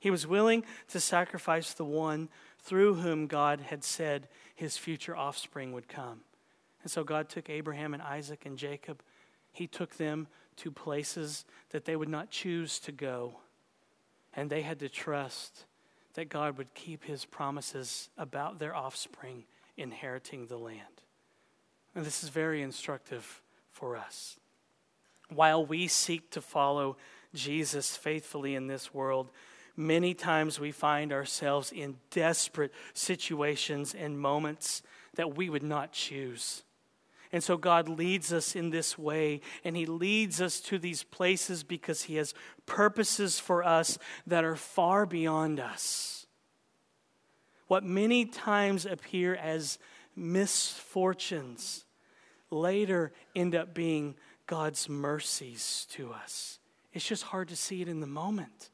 He 0.00 0.10
was 0.10 0.26
willing 0.26 0.64
to 0.88 0.98
sacrifice 0.98 1.74
the 1.74 1.84
one 1.84 2.30
through 2.58 2.94
whom 2.94 3.26
God 3.26 3.60
had 3.60 3.84
said 3.84 4.28
his 4.54 4.78
future 4.78 5.16
offspring 5.16 5.72
would 5.72 5.88
come. 5.88 6.20
And 6.82 6.90
so 6.90 7.04
God 7.04 7.28
took 7.28 7.50
Abraham 7.50 7.92
and 7.92 8.02
Isaac 8.02 8.46
and 8.46 8.56
Jacob. 8.56 9.02
He 9.52 9.66
took 9.66 9.96
them 9.96 10.26
to 10.56 10.70
places 10.70 11.44
that 11.70 11.84
they 11.84 11.96
would 11.96 12.08
not 12.08 12.30
choose 12.30 12.78
to 12.80 12.92
go. 12.92 13.36
And 14.34 14.48
they 14.48 14.62
had 14.62 14.78
to 14.80 14.88
trust 14.88 15.66
that 16.14 16.30
God 16.30 16.56
would 16.56 16.74
keep 16.74 17.04
his 17.04 17.24
promises 17.26 18.08
about 18.16 18.58
their 18.58 18.74
offspring 18.74 19.44
inheriting 19.76 20.46
the 20.46 20.58
land. 20.58 21.02
And 21.94 22.04
this 22.04 22.22
is 22.22 22.30
very 22.30 22.62
instructive 22.62 23.42
for 23.70 23.96
us 23.96 24.39
while 25.30 25.64
we 25.64 25.88
seek 25.88 26.30
to 26.30 26.40
follow 26.40 26.96
Jesus 27.34 27.96
faithfully 27.96 28.54
in 28.54 28.66
this 28.66 28.92
world, 28.92 29.30
many 29.76 30.14
times 30.14 30.60
we 30.60 30.72
find 30.72 31.12
ourselves 31.12 31.72
in 31.72 31.96
desperate 32.10 32.72
situations 32.92 33.94
and 33.94 34.20
moments 34.20 34.82
that 35.14 35.36
we 35.36 35.48
would 35.48 35.62
not 35.62 35.92
choose. 35.92 36.62
And 37.32 37.42
so 37.44 37.56
God 37.56 37.88
leads 37.88 38.32
us 38.32 38.56
in 38.56 38.70
this 38.70 38.98
way, 38.98 39.40
and 39.64 39.76
He 39.76 39.86
leads 39.86 40.40
us 40.40 40.60
to 40.62 40.78
these 40.78 41.04
places 41.04 41.62
because 41.62 42.02
He 42.02 42.16
has 42.16 42.34
purposes 42.66 43.38
for 43.38 43.62
us 43.62 43.98
that 44.26 44.44
are 44.44 44.56
far 44.56 45.06
beyond 45.06 45.60
us. 45.60 46.26
What 47.68 47.84
many 47.84 48.24
times 48.24 48.84
appear 48.84 49.36
as 49.36 49.78
misfortunes 50.16 51.84
later 52.50 53.12
end 53.36 53.54
up 53.54 53.74
being 53.74 54.16
God's 54.50 54.88
mercies 54.88 55.86
to 55.92 56.12
us. 56.12 56.58
It's 56.92 57.06
just 57.06 57.22
hard 57.22 57.46
to 57.50 57.56
see 57.56 57.82
it 57.82 57.88
in 57.88 58.00
the 58.00 58.06
moment 58.08 58.70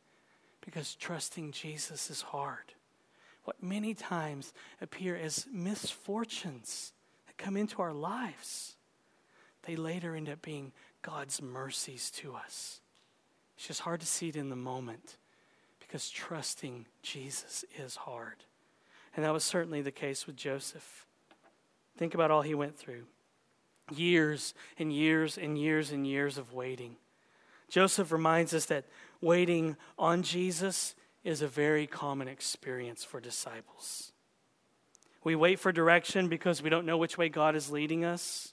because 0.63 0.95
trusting 0.95 1.53
Jesus 1.53 2.09
is 2.09 2.23
hard. 2.23 2.73
What 3.45 3.63
many 3.63 3.93
times 3.93 4.55
appear 4.81 5.15
as 5.17 5.47
misfortunes 5.53 6.95
that 7.27 7.37
come 7.37 7.59
into 7.59 7.83
our 7.83 7.93
lives, 7.93 8.77
they 9.65 9.77
later 9.77 10.17
end 10.17 10.31
up 10.31 10.41
being 10.41 10.73
God's 11.03 11.43
mercies 11.43 12.11
to 12.13 12.35
us. 12.35 12.81
It's 13.59 13.67
just 13.67 13.83
hard 13.83 14.01
to 14.01 14.07
see 14.07 14.31
it 14.31 14.37
in 14.37 14.49
the 14.49 14.57
moment 14.57 15.19
because 15.79 16.09
trusting 16.09 16.87
Jesus 17.03 17.67
is 17.79 17.97
hard. 17.97 18.45
And 19.15 19.27
that 19.27 19.33
was 19.35 19.45
certainly 19.45 19.83
the 19.83 19.91
case 19.91 20.27
with 20.27 20.37
Joseph. 20.37 21.05
Think 21.99 22.15
about 22.15 22.31
all 22.31 22.41
he 22.41 22.55
went 22.55 22.79
through 22.79 23.05
years 23.95 24.55
and 24.79 24.93
years 24.93 25.39
and 25.39 25.59
years 25.59 25.91
and 25.93 26.07
years 26.07 26.39
of 26.39 26.53
waiting. 26.53 26.97
Joseph 27.69 28.13
reminds 28.13 28.55
us 28.55 28.67
that 28.67 28.85
waiting 29.21 29.77
on 29.99 30.23
Jesus 30.23 30.95
is 31.25 31.43
a 31.43 31.49
very 31.49 31.87
common 31.87 32.29
experience 32.29 33.05
for 33.05 33.21
disciples. 33.21 34.13
We 35.25 35.35
wait 35.35 35.59
for 35.59 35.73
direction 35.73 36.29
because 36.29 36.63
we 36.63 36.71
don't 36.71 36.87
know 36.87 36.99
which 36.99 37.19
way 37.19 37.29
God 37.29 37.57
is 37.57 37.71
leading 37.71 38.05
us. 38.05 38.53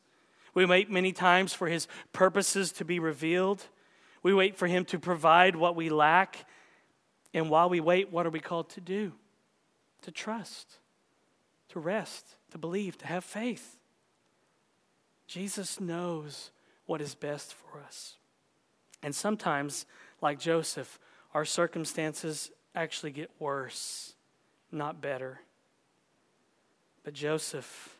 We 0.55 0.65
wait 0.65 0.89
many 0.89 1.11
times 1.11 1.53
for 1.53 1.67
his 1.67 1.87
purposes 2.13 2.71
to 2.73 2.85
be 2.85 2.99
revealed. 2.99 3.63
We 4.23 4.33
wait 4.33 4.55
for 4.55 4.67
him 4.67 4.85
to 4.85 4.97
provide 4.97 5.55
what 5.55 5.75
we 5.75 5.89
lack. 5.89 6.47
And 7.33 7.49
while 7.49 7.69
we 7.69 7.79
wait, 7.79 8.11
what 8.11 8.25
are 8.25 8.31
we 8.31 8.39
called 8.39 8.69
to 8.71 8.81
do? 8.81 9.13
To 10.03 10.11
trust, 10.11 10.79
to 11.69 11.79
rest, 11.79 12.25
to 12.51 12.57
believe, 12.57 12.97
to 12.99 13.07
have 13.07 13.23
faith. 13.23 13.77
Jesus 15.27 15.79
knows 15.79 16.51
what 16.85 17.01
is 17.01 17.15
best 17.15 17.53
for 17.53 17.79
us. 17.79 18.15
And 19.01 19.13
sometimes, 19.13 19.85
like 20.21 20.39
Joseph, 20.39 20.99
our 21.33 21.45
circumstances 21.45 22.51
actually 22.75 23.11
get 23.11 23.29
worse, 23.39 24.13
not 24.71 25.01
better. 25.01 25.41
But 27.03 27.13
Joseph, 27.13 27.97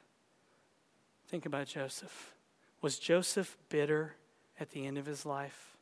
think 1.27 1.45
about 1.45 1.67
Joseph. 1.67 2.33
Was 2.81 2.99
Joseph 2.99 3.57
bitter 3.69 4.15
at 4.59 4.71
the 4.71 4.85
end 4.85 4.97
of 4.97 5.05
his 5.05 5.25
life? 5.25 5.75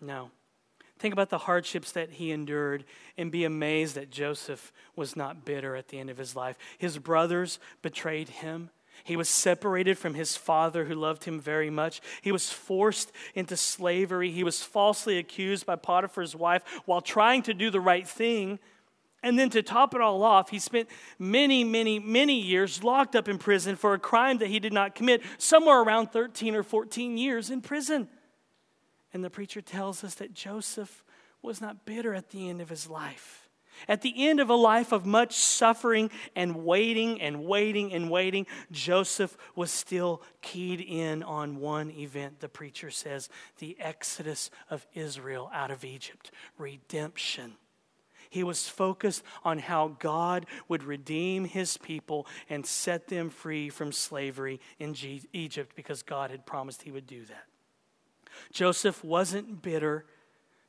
No. 0.00 0.30
Think 0.98 1.12
about 1.12 1.30
the 1.30 1.38
hardships 1.38 1.92
that 1.92 2.10
he 2.10 2.30
endured 2.30 2.84
and 3.18 3.32
be 3.32 3.44
amazed 3.44 3.96
that 3.96 4.10
Joseph 4.10 4.72
was 4.94 5.16
not 5.16 5.44
bitter 5.44 5.74
at 5.74 5.88
the 5.88 5.98
end 5.98 6.10
of 6.10 6.18
his 6.18 6.36
life. 6.36 6.56
His 6.78 6.98
brothers 6.98 7.58
betrayed 7.82 8.28
him. 8.28 8.70
He 9.04 9.16
was 9.16 9.28
separated 9.28 9.98
from 9.98 10.14
his 10.14 10.36
father, 10.36 10.84
who 10.84 10.94
loved 10.94 11.24
him 11.24 11.40
very 11.40 11.70
much. 11.70 12.00
He 12.20 12.32
was 12.32 12.50
forced 12.50 13.12
into 13.34 13.56
slavery. 13.56 14.30
He 14.30 14.44
was 14.44 14.62
falsely 14.62 15.18
accused 15.18 15.66
by 15.66 15.76
Potiphar's 15.76 16.36
wife 16.36 16.62
while 16.84 17.00
trying 17.00 17.42
to 17.42 17.54
do 17.54 17.70
the 17.70 17.80
right 17.80 18.06
thing. 18.06 18.58
And 19.22 19.38
then 19.38 19.50
to 19.50 19.62
top 19.62 19.94
it 19.94 20.00
all 20.00 20.22
off, 20.22 20.50
he 20.50 20.58
spent 20.58 20.88
many, 21.18 21.62
many, 21.62 21.98
many 21.98 22.40
years 22.40 22.82
locked 22.82 23.14
up 23.14 23.28
in 23.28 23.38
prison 23.38 23.76
for 23.76 23.94
a 23.94 23.98
crime 23.98 24.38
that 24.38 24.48
he 24.48 24.58
did 24.58 24.72
not 24.72 24.94
commit, 24.94 25.22
somewhere 25.38 25.80
around 25.80 26.10
13 26.12 26.54
or 26.54 26.62
14 26.62 27.16
years 27.16 27.50
in 27.50 27.60
prison. 27.60 28.08
And 29.12 29.24
the 29.24 29.30
preacher 29.30 29.60
tells 29.60 30.02
us 30.02 30.14
that 30.16 30.34
Joseph 30.34 31.04
was 31.40 31.60
not 31.60 31.84
bitter 31.84 32.14
at 32.14 32.30
the 32.30 32.48
end 32.48 32.60
of 32.60 32.68
his 32.68 32.88
life. 32.88 33.41
At 33.88 34.02
the 34.02 34.28
end 34.28 34.40
of 34.40 34.50
a 34.50 34.54
life 34.54 34.92
of 34.92 35.06
much 35.06 35.34
suffering 35.34 36.10
and 36.34 36.64
waiting 36.64 37.20
and 37.20 37.44
waiting 37.44 37.92
and 37.92 38.10
waiting, 38.10 38.46
Joseph 38.70 39.36
was 39.54 39.70
still 39.70 40.22
keyed 40.40 40.80
in 40.80 41.22
on 41.22 41.56
one 41.56 41.90
event, 41.90 42.40
the 42.40 42.48
preacher 42.48 42.90
says 42.90 43.28
the 43.58 43.76
exodus 43.80 44.50
of 44.70 44.86
Israel 44.94 45.50
out 45.52 45.70
of 45.70 45.84
Egypt, 45.84 46.30
redemption. 46.58 47.54
He 48.32 48.42
was 48.42 48.66
focused 48.66 49.22
on 49.44 49.58
how 49.58 49.96
God 49.98 50.46
would 50.66 50.84
redeem 50.84 51.44
his 51.44 51.76
people 51.76 52.26
and 52.48 52.64
set 52.64 53.08
them 53.08 53.28
free 53.28 53.68
from 53.68 53.92
slavery 53.92 54.58
in 54.78 54.96
Egypt 55.34 55.76
because 55.76 56.02
God 56.02 56.30
had 56.30 56.46
promised 56.46 56.82
he 56.82 56.90
would 56.90 57.06
do 57.06 57.26
that. 57.26 57.44
Joseph 58.50 59.04
wasn't 59.04 59.60
bitter 59.60 60.06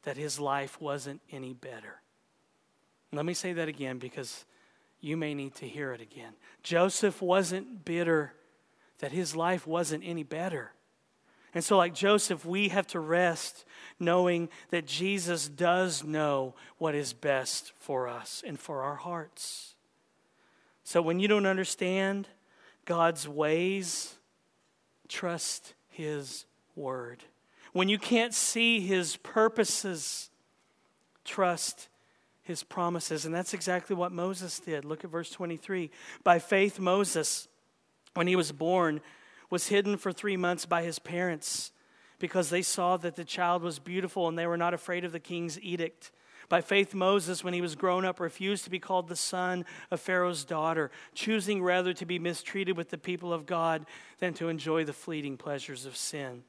that 0.03 0.17
his 0.17 0.41
life 0.41 0.81
wasn't 0.81 1.21
any 1.31 1.53
better. 1.53 2.02
Let 3.13 3.25
me 3.25 3.33
say 3.35 3.53
that 3.53 3.67
again 3.67 3.99
because 3.99 4.45
you 4.99 5.15
may 5.17 5.33
need 5.33 5.53
to 5.55 5.67
hear 5.67 5.93
it 5.93 6.01
again. 6.01 6.33
Joseph 6.63 7.21
wasn't 7.21 7.85
bitter 7.85 8.33
that 8.99 9.11
his 9.11 9.35
life 9.35 9.67
wasn't 9.67 10.03
any 10.05 10.23
better. 10.23 10.71
And 11.53 11.63
so, 11.63 11.77
like 11.77 11.93
Joseph, 11.93 12.45
we 12.45 12.69
have 12.69 12.87
to 12.87 12.99
rest 12.99 13.65
knowing 13.99 14.49
that 14.71 14.87
Jesus 14.87 15.47
does 15.47 16.03
know 16.03 16.55
what 16.79 16.95
is 16.95 17.13
best 17.13 17.73
for 17.77 18.07
us 18.07 18.43
and 18.45 18.59
for 18.59 18.81
our 18.81 18.95
hearts. 18.95 19.75
So, 20.83 21.01
when 21.01 21.19
you 21.19 21.27
don't 21.27 21.45
understand 21.45 22.27
God's 22.85 23.27
ways, 23.27 24.15
trust 25.07 25.75
His 25.89 26.45
word. 26.75 27.23
When 27.71 27.87
you 27.87 27.99
can't 27.99 28.33
see 28.33 28.79
His 28.79 29.17
purposes, 29.17 30.31
trust 31.23 31.87
his 32.43 32.63
promises. 32.63 33.25
And 33.25 33.33
that's 33.33 33.53
exactly 33.53 33.95
what 33.95 34.11
Moses 34.11 34.59
did. 34.59 34.85
Look 34.85 35.03
at 35.03 35.09
verse 35.09 35.31
23. 35.31 35.89
By 36.23 36.39
faith, 36.39 36.79
Moses, 36.79 37.47
when 38.13 38.27
he 38.27 38.35
was 38.35 38.51
born, 38.51 39.01
was 39.49 39.67
hidden 39.67 39.97
for 39.97 40.11
three 40.11 40.37
months 40.37 40.65
by 40.65 40.83
his 40.83 40.99
parents 40.99 41.71
because 42.19 42.49
they 42.49 42.61
saw 42.61 42.97
that 42.97 43.15
the 43.15 43.25
child 43.25 43.63
was 43.63 43.79
beautiful 43.79 44.27
and 44.27 44.37
they 44.37 44.47
were 44.47 44.57
not 44.57 44.73
afraid 44.73 45.05
of 45.05 45.11
the 45.11 45.19
king's 45.19 45.59
edict. 45.61 46.11
By 46.49 46.61
faith, 46.61 46.93
Moses, 46.93 47.43
when 47.43 47.53
he 47.53 47.61
was 47.61 47.75
grown 47.75 48.05
up, 48.05 48.19
refused 48.19 48.65
to 48.65 48.69
be 48.69 48.79
called 48.79 49.07
the 49.07 49.15
son 49.15 49.65
of 49.89 49.99
Pharaoh's 49.99 50.43
daughter, 50.43 50.91
choosing 51.15 51.63
rather 51.63 51.93
to 51.93 52.05
be 52.05 52.19
mistreated 52.19 52.77
with 52.77 52.89
the 52.89 52.97
people 52.97 53.33
of 53.33 53.45
God 53.45 53.85
than 54.19 54.33
to 54.35 54.49
enjoy 54.49 54.83
the 54.83 54.93
fleeting 54.93 55.37
pleasures 55.37 55.85
of 55.85 55.95
sin. 55.95 56.43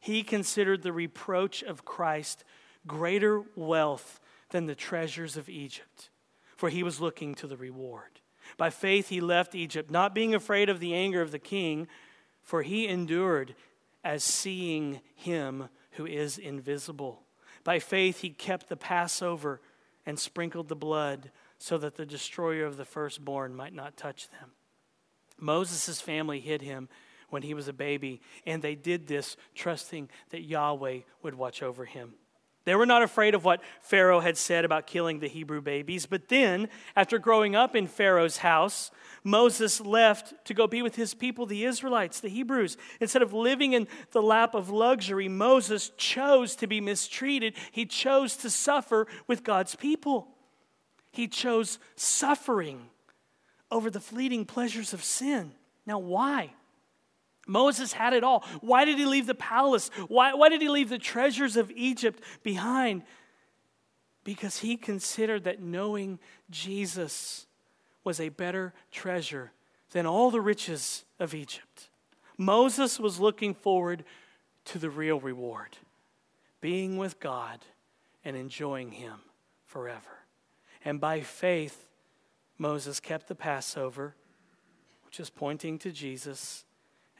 He 0.00 0.22
considered 0.22 0.82
the 0.82 0.92
reproach 0.92 1.62
of 1.62 1.84
Christ 1.84 2.44
greater 2.86 3.42
wealth 3.56 4.20
than 4.54 4.66
the 4.66 4.74
treasures 4.76 5.36
of 5.36 5.48
Egypt, 5.48 6.10
for 6.56 6.68
he 6.68 6.84
was 6.84 7.00
looking 7.00 7.34
to 7.34 7.48
the 7.48 7.56
reward. 7.56 8.20
By 8.56 8.70
faith, 8.70 9.08
he 9.08 9.20
left 9.20 9.56
Egypt, 9.56 9.90
not 9.90 10.14
being 10.14 10.32
afraid 10.32 10.68
of 10.68 10.78
the 10.78 10.94
anger 10.94 11.20
of 11.20 11.32
the 11.32 11.40
king, 11.40 11.88
for 12.40 12.62
he 12.62 12.86
endured 12.86 13.56
as 14.04 14.22
seeing 14.22 15.00
him 15.16 15.68
who 15.94 16.06
is 16.06 16.38
invisible. 16.38 17.24
By 17.64 17.80
faith, 17.80 18.20
he 18.20 18.30
kept 18.30 18.68
the 18.68 18.76
Passover 18.76 19.60
and 20.06 20.20
sprinkled 20.20 20.68
the 20.68 20.76
blood 20.76 21.32
so 21.58 21.76
that 21.78 21.96
the 21.96 22.06
destroyer 22.06 22.64
of 22.64 22.76
the 22.76 22.84
firstborn 22.84 23.56
might 23.56 23.74
not 23.74 23.96
touch 23.96 24.28
them. 24.28 24.52
Moses' 25.36 26.00
family 26.00 26.38
hid 26.38 26.62
him 26.62 26.88
when 27.28 27.42
he 27.42 27.54
was 27.54 27.66
a 27.66 27.72
baby, 27.72 28.20
and 28.46 28.62
they 28.62 28.76
did 28.76 29.08
this 29.08 29.36
trusting 29.56 30.10
that 30.30 30.42
Yahweh 30.42 31.00
would 31.24 31.34
watch 31.34 31.60
over 31.60 31.86
him. 31.86 32.14
They 32.64 32.74
were 32.74 32.86
not 32.86 33.02
afraid 33.02 33.34
of 33.34 33.44
what 33.44 33.62
Pharaoh 33.82 34.20
had 34.20 34.38
said 34.38 34.64
about 34.64 34.86
killing 34.86 35.18
the 35.18 35.28
Hebrew 35.28 35.60
babies. 35.60 36.06
But 36.06 36.28
then, 36.28 36.68
after 36.96 37.18
growing 37.18 37.54
up 37.54 37.76
in 37.76 37.86
Pharaoh's 37.86 38.38
house, 38.38 38.90
Moses 39.22 39.80
left 39.80 40.32
to 40.46 40.54
go 40.54 40.66
be 40.66 40.80
with 40.80 40.96
his 40.96 41.12
people, 41.12 41.44
the 41.44 41.64
Israelites, 41.64 42.20
the 42.20 42.28
Hebrews. 42.28 42.78
Instead 43.00 43.22
of 43.22 43.34
living 43.34 43.74
in 43.74 43.86
the 44.12 44.22
lap 44.22 44.54
of 44.54 44.70
luxury, 44.70 45.28
Moses 45.28 45.90
chose 45.98 46.56
to 46.56 46.66
be 46.66 46.80
mistreated. 46.80 47.54
He 47.70 47.84
chose 47.84 48.36
to 48.38 48.48
suffer 48.48 49.06
with 49.26 49.44
God's 49.44 49.74
people. 49.74 50.28
He 51.12 51.28
chose 51.28 51.78
suffering 51.96 52.88
over 53.70 53.90
the 53.90 54.00
fleeting 54.00 54.46
pleasures 54.46 54.92
of 54.94 55.04
sin. 55.04 55.52
Now, 55.86 55.98
why? 55.98 56.54
Moses 57.46 57.92
had 57.92 58.12
it 58.12 58.24
all. 58.24 58.44
Why 58.60 58.84
did 58.84 58.98
he 58.98 59.04
leave 59.04 59.26
the 59.26 59.34
palace? 59.34 59.90
Why, 60.08 60.34
why 60.34 60.48
did 60.48 60.62
he 60.62 60.68
leave 60.68 60.88
the 60.88 60.98
treasures 60.98 61.56
of 61.56 61.70
Egypt 61.72 62.22
behind? 62.42 63.02
Because 64.22 64.58
he 64.58 64.76
considered 64.76 65.44
that 65.44 65.60
knowing 65.60 66.18
Jesus 66.50 67.46
was 68.02 68.20
a 68.20 68.30
better 68.30 68.72
treasure 68.90 69.52
than 69.90 70.06
all 70.06 70.30
the 70.30 70.40
riches 70.40 71.04
of 71.18 71.34
Egypt. 71.34 71.90
Moses 72.36 72.98
was 72.98 73.20
looking 73.20 73.54
forward 73.54 74.04
to 74.66 74.78
the 74.78 74.90
real 74.90 75.20
reward 75.20 75.76
being 76.64 76.96
with 76.96 77.20
God 77.20 77.60
and 78.24 78.34
enjoying 78.36 78.92
Him 78.92 79.20
forever. 79.66 80.24
And 80.82 80.98
by 80.98 81.20
faith, 81.20 81.90
Moses 82.56 83.00
kept 83.00 83.28
the 83.28 83.34
Passover, 83.34 84.14
which 85.04 85.20
is 85.20 85.28
pointing 85.28 85.78
to 85.80 85.90
Jesus 85.90 86.63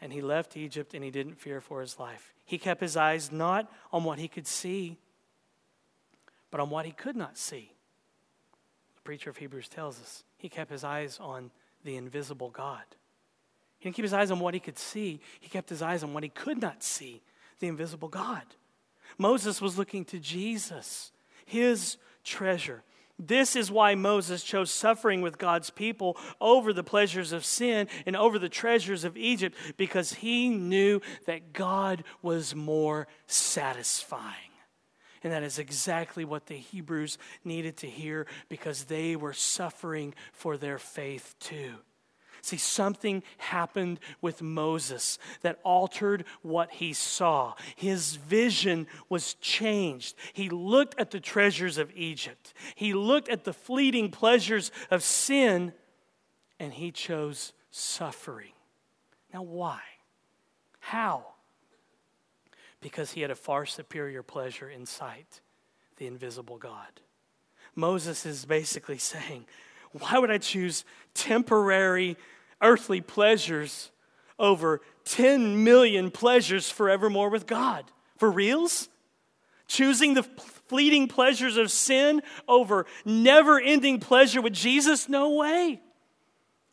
and 0.04 0.12
he 0.12 0.20
left 0.20 0.54
Egypt 0.54 0.92
and 0.92 1.02
he 1.02 1.10
didn't 1.10 1.40
fear 1.40 1.62
for 1.62 1.80
his 1.80 1.98
life. 1.98 2.34
He 2.44 2.58
kept 2.58 2.82
his 2.82 2.94
eyes 2.94 3.32
not 3.32 3.72
on 3.90 4.04
what 4.04 4.18
he 4.18 4.28
could 4.28 4.46
see, 4.46 4.98
but 6.50 6.60
on 6.60 6.68
what 6.68 6.84
he 6.84 6.92
could 6.92 7.16
not 7.16 7.38
see. 7.38 7.72
The 8.96 9.00
preacher 9.00 9.30
of 9.30 9.38
Hebrews 9.38 9.66
tells 9.66 9.98
us 9.98 10.22
he 10.36 10.50
kept 10.50 10.70
his 10.70 10.84
eyes 10.84 11.18
on 11.18 11.50
the 11.84 11.96
invisible 11.96 12.50
God. 12.50 12.82
He 13.78 13.84
didn't 13.84 13.96
keep 13.96 14.02
his 14.02 14.12
eyes 14.12 14.30
on 14.30 14.40
what 14.40 14.52
he 14.52 14.60
could 14.60 14.78
see, 14.78 15.20
he 15.40 15.48
kept 15.48 15.70
his 15.70 15.80
eyes 15.80 16.04
on 16.04 16.12
what 16.12 16.22
he 16.22 16.28
could 16.28 16.60
not 16.60 16.82
see 16.82 17.22
the 17.58 17.68
invisible 17.68 18.08
God. 18.08 18.44
Moses 19.16 19.62
was 19.62 19.78
looking 19.78 20.04
to 20.04 20.18
Jesus, 20.18 21.12
his 21.46 21.96
treasure. 22.22 22.82
This 23.18 23.54
is 23.54 23.70
why 23.70 23.94
Moses 23.94 24.42
chose 24.42 24.70
suffering 24.70 25.22
with 25.22 25.38
God's 25.38 25.70
people 25.70 26.16
over 26.40 26.72
the 26.72 26.82
pleasures 26.82 27.32
of 27.32 27.44
sin 27.44 27.88
and 28.06 28.16
over 28.16 28.38
the 28.38 28.48
treasures 28.48 29.04
of 29.04 29.16
Egypt, 29.16 29.56
because 29.76 30.14
he 30.14 30.48
knew 30.48 31.00
that 31.26 31.52
God 31.52 32.02
was 32.22 32.54
more 32.54 33.06
satisfying. 33.26 34.50
And 35.22 35.32
that 35.32 35.42
is 35.42 35.58
exactly 35.58 36.24
what 36.24 36.46
the 36.46 36.56
Hebrews 36.56 37.16
needed 37.44 37.78
to 37.78 37.86
hear 37.86 38.26
because 38.48 38.84
they 38.84 39.16
were 39.16 39.32
suffering 39.32 40.14
for 40.32 40.56
their 40.56 40.78
faith 40.78 41.34
too. 41.40 41.76
See, 42.44 42.58
something 42.58 43.22
happened 43.38 44.00
with 44.20 44.42
Moses 44.42 45.18
that 45.40 45.60
altered 45.62 46.26
what 46.42 46.70
he 46.72 46.92
saw. 46.92 47.54
His 47.74 48.16
vision 48.16 48.86
was 49.08 49.32
changed. 49.40 50.14
He 50.34 50.50
looked 50.50 51.00
at 51.00 51.10
the 51.10 51.20
treasures 51.20 51.78
of 51.78 51.90
Egypt, 51.96 52.52
he 52.74 52.92
looked 52.92 53.30
at 53.30 53.44
the 53.44 53.54
fleeting 53.54 54.10
pleasures 54.10 54.70
of 54.90 55.02
sin, 55.02 55.72
and 56.60 56.74
he 56.74 56.92
chose 56.92 57.54
suffering. 57.70 58.52
Now, 59.32 59.40
why? 59.40 59.80
How? 60.80 61.24
Because 62.82 63.12
he 63.12 63.22
had 63.22 63.30
a 63.30 63.34
far 63.34 63.64
superior 63.64 64.22
pleasure 64.22 64.68
in 64.68 64.84
sight 64.84 65.40
the 65.96 66.06
invisible 66.06 66.58
God. 66.58 67.00
Moses 67.74 68.26
is 68.26 68.44
basically 68.44 68.98
saying, 68.98 69.46
Why 69.92 70.18
would 70.18 70.30
I 70.30 70.36
choose 70.36 70.84
temporary 71.14 72.18
earthly 72.60 73.00
pleasures 73.00 73.90
over 74.38 74.80
10 75.04 75.62
million 75.64 76.10
pleasures 76.10 76.70
forevermore 76.70 77.30
with 77.30 77.46
God. 77.46 77.84
For 78.18 78.30
reals? 78.30 78.88
Choosing 79.66 80.14
the 80.14 80.22
fleeting 80.22 81.08
pleasures 81.08 81.56
of 81.56 81.70
sin 81.70 82.22
over 82.48 82.86
never 83.04 83.60
ending 83.60 84.00
pleasure 84.00 84.40
with 84.40 84.52
Jesus? 84.52 85.08
No 85.08 85.34
way. 85.34 85.80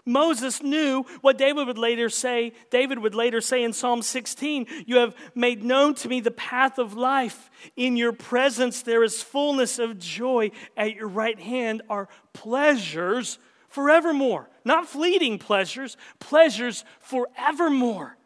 Moses 0.06 0.64
knew 0.64 1.06
what 1.22 1.38
David 1.38 1.68
would 1.68 1.78
later 1.78 2.10
say. 2.10 2.54
David 2.72 3.00
would 3.00 3.14
later 3.14 3.40
say 3.40 3.64
in 3.64 3.72
Psalm 3.72 4.02
16, 4.02 4.66
You 4.88 4.98
have 4.98 5.16
made 5.36 5.64
known 5.64 5.94
to 5.96 6.10
me 6.10 6.20
the 6.20 6.32
path 6.32 6.80
of 6.80 6.96
life. 6.96 7.52
In 7.76 7.96
your 7.96 8.12
presence 8.12 8.82
there 8.82 9.04
is 9.04 9.22
fullness 9.22 9.78
of 9.78 10.00
joy. 10.00 10.52
At 10.76 10.96
your 10.96 11.08
right 11.08 11.40
hand 11.40 11.84
are 11.90 12.10
pleasures 12.34 13.38
forevermore. 13.72 14.50
Not 14.64 14.88
fleeting 14.88 15.40
pleasures, 15.40 15.98
pleasures 16.20 16.86
forevermore. 17.00 18.18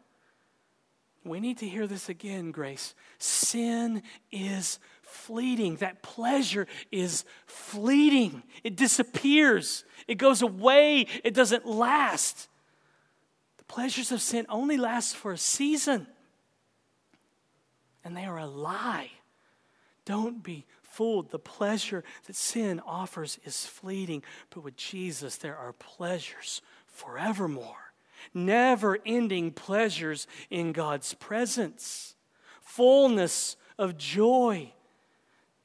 We 1.24 1.40
need 1.40 1.60
to 1.60 1.68
hear 1.68 1.88
this 1.88 2.10
again, 2.10 2.52
Grace. 2.52 2.94
Sin 3.18 4.04
is 4.32 4.80
fleeting. 5.02 5.78
That 5.78 6.04
pleasure 6.04 6.68
is 6.92 7.26
fleeting. 7.46 8.44
It 8.64 8.76
disappears, 8.76 9.86
it 10.08 10.16
goes 10.16 10.42
away, 10.42 11.08
it 11.24 11.34
doesn't 11.34 11.66
last. 11.66 12.50
The 13.58 13.64
pleasures 13.64 14.12
of 14.12 14.22
sin 14.22 14.46
only 14.50 14.78
last 14.78 15.16
for 15.16 15.32
a 15.32 15.38
season, 15.38 16.06
and 18.04 18.16
they 18.16 18.26
are 18.26 18.38
a 18.38 18.46
lie. 18.46 19.12
Don't 20.06 20.44
be 20.44 20.66
fooled. 20.96 21.32
The 21.32 21.40
pleasure 21.40 22.04
that 22.26 22.36
sin 22.36 22.82
offers 22.86 23.38
is 23.44 23.66
fleeting, 23.66 24.24
but 24.50 24.64
with 24.64 24.78
Jesus, 24.78 25.36
there 25.38 25.58
are 25.58 25.74
pleasures 25.74 26.62
forevermore. 26.88 27.94
Never 28.34 28.98
ending 29.06 29.52
pleasures 29.52 30.26
in 30.50 30.72
God's 30.72 31.14
presence, 31.14 32.16
fullness 32.62 33.58
of 33.78 33.98
joy. 33.98 34.72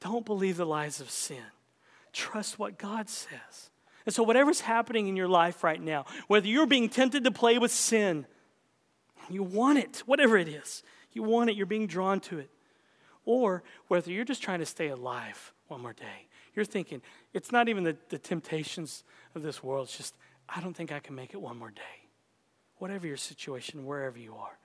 Don't 0.00 0.26
believe 0.26 0.56
the 0.56 0.66
lies 0.66 1.00
of 1.00 1.10
sin. 1.10 1.44
Trust 2.12 2.58
what 2.58 2.76
God 2.76 3.08
says. 3.08 3.70
And 4.06 4.14
so, 4.14 4.22
whatever's 4.22 4.60
happening 4.60 5.06
in 5.06 5.16
your 5.16 5.28
life 5.28 5.62
right 5.62 5.80
now, 5.80 6.06
whether 6.26 6.48
you're 6.48 6.66
being 6.66 6.88
tempted 6.88 7.24
to 7.24 7.30
play 7.30 7.58
with 7.58 7.70
sin, 7.70 8.26
you 9.28 9.42
want 9.42 9.78
it, 9.78 10.02
whatever 10.06 10.36
it 10.36 10.48
is, 10.48 10.82
you 11.12 11.22
want 11.22 11.50
it, 11.50 11.56
you're 11.56 11.66
being 11.66 11.86
drawn 11.86 12.18
to 12.20 12.38
it, 12.38 12.50
or 13.24 13.62
whether 13.88 14.10
you're 14.10 14.24
just 14.24 14.42
trying 14.42 14.60
to 14.60 14.66
stay 14.66 14.88
alive 14.88 15.52
one 15.68 15.80
more 15.80 15.92
day, 15.92 16.26
you're 16.54 16.64
thinking, 16.64 17.00
it's 17.32 17.52
not 17.52 17.68
even 17.68 17.84
the, 17.84 17.96
the 18.08 18.18
temptations 18.18 19.04
of 19.34 19.42
this 19.42 19.62
world, 19.62 19.88
it's 19.88 19.96
just, 19.96 20.14
I 20.48 20.60
don't 20.60 20.74
think 20.74 20.92
I 20.92 20.98
can 20.98 21.14
make 21.14 21.32
it 21.32 21.40
one 21.40 21.58
more 21.58 21.70
day. 21.70 22.08
Whatever 22.78 23.06
your 23.06 23.16
situation, 23.16 23.84
wherever 23.84 24.18
you 24.18 24.34
are, 24.34 24.58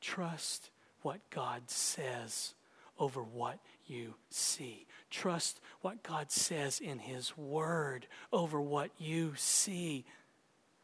trust 0.00 0.70
what 1.02 1.20
God 1.30 1.62
says 1.70 2.54
over 2.98 3.22
what 3.22 3.58
you 3.86 4.14
see. 4.30 4.86
Trust 5.10 5.60
what 5.80 6.02
God 6.02 6.30
says 6.30 6.80
in 6.80 6.98
His 6.98 7.36
Word 7.36 8.06
over 8.32 8.60
what 8.60 8.90
you 8.98 9.32
see, 9.36 10.04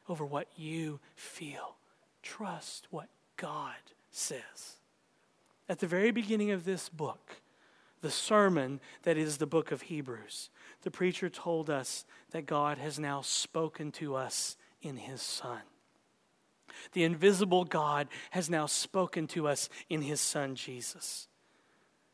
over 0.08 0.24
what 0.24 0.48
you 0.56 1.00
feel. 1.14 1.76
Trust 2.22 2.86
what 2.90 3.08
God 3.36 3.74
says. 4.10 4.76
At 5.68 5.80
the 5.80 5.86
very 5.86 6.10
beginning 6.10 6.50
of 6.50 6.64
this 6.64 6.88
book, 6.88 7.42
the 8.00 8.10
sermon 8.10 8.80
that 9.02 9.16
is 9.18 9.38
the 9.38 9.46
book 9.46 9.70
of 9.70 9.82
Hebrews, 9.82 10.50
the 10.82 10.90
preacher 10.90 11.28
told 11.28 11.68
us 11.68 12.04
that 12.30 12.46
God 12.46 12.78
has 12.78 12.98
now 12.98 13.20
spoken 13.20 13.92
to 13.92 14.14
us 14.14 14.56
in 14.80 14.96
His 14.96 15.20
Son. 15.20 15.60
The 16.92 17.04
invisible 17.04 17.64
God 17.64 18.08
has 18.30 18.48
now 18.48 18.66
spoken 18.66 19.26
to 19.28 19.48
us 19.48 19.68
in 19.90 20.02
His 20.02 20.20
Son, 20.20 20.54
Jesus. 20.54 21.28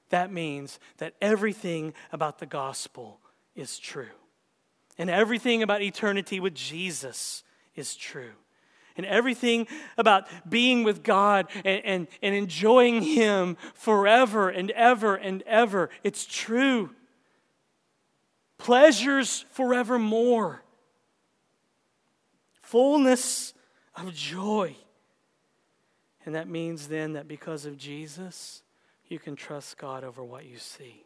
That 0.08 0.32
means 0.32 0.78
that 0.98 1.14
everything 1.20 1.92
about 2.12 2.38
the 2.38 2.46
gospel 2.46 3.20
is 3.54 3.78
true. 3.78 4.06
And 4.96 5.10
everything 5.10 5.62
about 5.62 5.82
eternity 5.82 6.40
with 6.40 6.54
Jesus 6.54 7.42
is 7.74 7.94
true. 7.96 8.32
And 8.96 9.04
everything 9.06 9.66
about 9.98 10.28
being 10.48 10.84
with 10.84 11.02
God 11.02 11.48
and, 11.64 11.84
and, 11.84 12.08
and 12.22 12.34
enjoying 12.34 13.02
Him 13.02 13.56
forever 13.74 14.48
and 14.48 14.70
ever 14.70 15.16
and 15.16 15.42
ever, 15.46 15.90
it's 16.04 16.24
true. 16.24 16.90
Pleasures 18.56 19.44
forevermore. 19.50 20.62
Fullness 22.62 23.52
of 23.96 24.14
joy. 24.14 24.76
And 26.24 26.34
that 26.34 26.48
means 26.48 26.88
then 26.88 27.12
that 27.14 27.28
because 27.28 27.66
of 27.66 27.76
Jesus, 27.76 28.62
you 29.08 29.18
can 29.18 29.36
trust 29.36 29.76
God 29.76 30.04
over 30.04 30.24
what 30.24 30.46
you 30.46 30.58
see. 30.58 31.04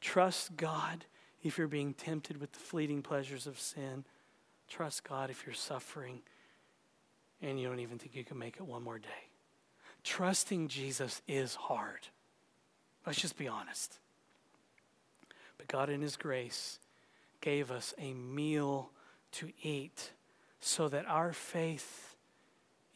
Trust 0.00 0.56
God 0.56 1.06
if 1.42 1.56
you're 1.56 1.68
being 1.68 1.94
tempted 1.94 2.40
with 2.40 2.52
the 2.52 2.58
fleeting 2.58 3.00
pleasures 3.00 3.46
of 3.46 3.58
sin. 3.58 4.04
Trust 4.68 5.04
God 5.04 5.30
if 5.30 5.46
you're 5.46 5.54
suffering 5.54 6.20
and 7.42 7.60
you 7.60 7.68
don't 7.68 7.80
even 7.80 7.98
think 7.98 8.14
you 8.14 8.24
can 8.24 8.38
make 8.38 8.56
it 8.56 8.62
one 8.62 8.82
more 8.82 8.98
day. 8.98 9.28
Trusting 10.04 10.68
Jesus 10.68 11.20
is 11.28 11.54
hard. 11.54 12.08
Let's 13.06 13.20
just 13.20 13.36
be 13.36 13.48
honest. 13.48 13.98
But 15.58 15.68
God, 15.68 15.90
in 15.90 16.02
His 16.02 16.16
grace, 16.16 16.78
gave 17.40 17.70
us 17.70 17.94
a 17.98 18.14
meal 18.14 18.90
to 19.32 19.50
eat 19.62 20.12
so 20.60 20.88
that 20.88 21.06
our 21.06 21.32
faith 21.32 22.16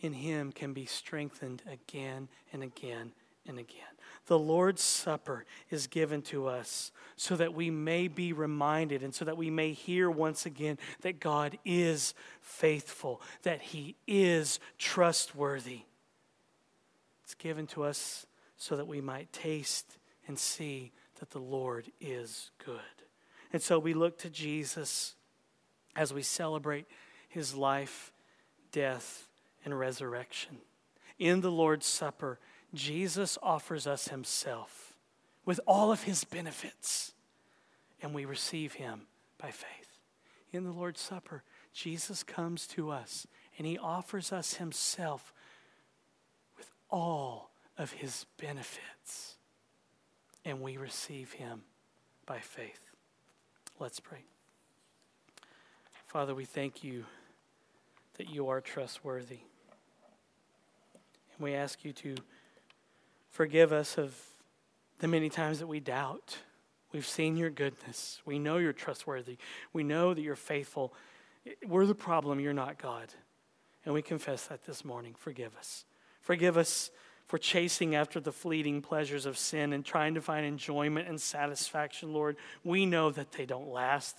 in 0.00 0.12
Him 0.12 0.52
can 0.52 0.72
be 0.72 0.86
strengthened 0.86 1.62
again 1.70 2.28
and 2.52 2.62
again 2.62 3.12
and 3.46 3.58
again. 3.58 3.95
The 4.26 4.38
Lord's 4.38 4.82
Supper 4.82 5.44
is 5.70 5.86
given 5.86 6.20
to 6.22 6.48
us 6.48 6.90
so 7.16 7.36
that 7.36 7.54
we 7.54 7.70
may 7.70 8.08
be 8.08 8.32
reminded 8.32 9.02
and 9.02 9.14
so 9.14 9.24
that 9.24 9.36
we 9.36 9.50
may 9.50 9.72
hear 9.72 10.10
once 10.10 10.46
again 10.46 10.78
that 11.02 11.20
God 11.20 11.58
is 11.64 12.12
faithful, 12.40 13.22
that 13.42 13.62
He 13.62 13.94
is 14.06 14.58
trustworthy. 14.78 15.82
It's 17.22 17.34
given 17.34 17.66
to 17.68 17.84
us 17.84 18.26
so 18.56 18.76
that 18.76 18.86
we 18.86 19.00
might 19.00 19.32
taste 19.32 19.98
and 20.26 20.38
see 20.38 20.92
that 21.20 21.30
the 21.30 21.38
Lord 21.38 21.90
is 22.00 22.50
good. 22.64 22.80
And 23.52 23.62
so 23.62 23.78
we 23.78 23.94
look 23.94 24.18
to 24.18 24.30
Jesus 24.30 25.14
as 25.94 26.12
we 26.12 26.22
celebrate 26.22 26.86
His 27.28 27.54
life, 27.54 28.12
death, 28.72 29.28
and 29.64 29.78
resurrection. 29.78 30.58
In 31.18 31.40
the 31.40 31.50
Lord's 31.50 31.86
Supper, 31.86 32.38
Jesus 32.74 33.38
offers 33.42 33.86
us 33.86 34.08
himself 34.08 34.94
with 35.44 35.60
all 35.66 35.92
of 35.92 36.02
his 36.02 36.24
benefits, 36.24 37.12
and 38.02 38.12
we 38.12 38.24
receive 38.24 38.74
him 38.74 39.02
by 39.38 39.50
faith. 39.50 39.98
In 40.52 40.64
the 40.64 40.72
Lord's 40.72 41.00
Supper, 41.00 41.42
Jesus 41.72 42.22
comes 42.22 42.66
to 42.68 42.90
us 42.90 43.26
and 43.58 43.66
he 43.66 43.78
offers 43.78 44.32
us 44.32 44.54
himself 44.54 45.32
with 46.56 46.70
all 46.90 47.50
of 47.78 47.92
his 47.92 48.26
benefits, 48.38 49.36
and 50.44 50.60
we 50.60 50.76
receive 50.76 51.32
him 51.32 51.62
by 52.26 52.38
faith. 52.38 52.80
Let's 53.78 54.00
pray. 54.00 54.24
Father, 56.06 56.34
we 56.34 56.44
thank 56.44 56.82
you 56.82 57.04
that 58.16 58.30
you 58.30 58.48
are 58.48 58.60
trustworthy. 58.60 59.40
And 61.34 61.44
we 61.44 61.54
ask 61.54 61.84
you 61.84 61.92
to 61.92 62.14
Forgive 63.36 63.70
us 63.70 63.98
of 63.98 64.18
the 65.00 65.06
many 65.06 65.28
times 65.28 65.58
that 65.58 65.66
we 65.66 65.78
doubt. 65.78 66.38
We've 66.90 67.06
seen 67.06 67.36
your 67.36 67.50
goodness. 67.50 68.22
We 68.24 68.38
know 68.38 68.56
you're 68.56 68.72
trustworthy. 68.72 69.36
We 69.74 69.84
know 69.84 70.14
that 70.14 70.22
you're 70.22 70.36
faithful. 70.36 70.94
We're 71.68 71.84
the 71.84 71.94
problem. 71.94 72.40
You're 72.40 72.54
not 72.54 72.78
God. 72.78 73.12
And 73.84 73.92
we 73.92 74.00
confess 74.00 74.46
that 74.46 74.64
this 74.64 74.86
morning. 74.86 75.14
Forgive 75.18 75.54
us. 75.54 75.84
Forgive 76.22 76.56
us 76.56 76.90
for 77.26 77.36
chasing 77.36 77.94
after 77.94 78.20
the 78.20 78.32
fleeting 78.32 78.80
pleasures 78.80 79.26
of 79.26 79.36
sin 79.36 79.74
and 79.74 79.84
trying 79.84 80.14
to 80.14 80.22
find 80.22 80.46
enjoyment 80.46 81.06
and 81.06 81.20
satisfaction, 81.20 82.14
Lord. 82.14 82.38
We 82.64 82.86
know 82.86 83.10
that 83.10 83.32
they 83.32 83.44
don't 83.44 83.68
last, 83.68 84.16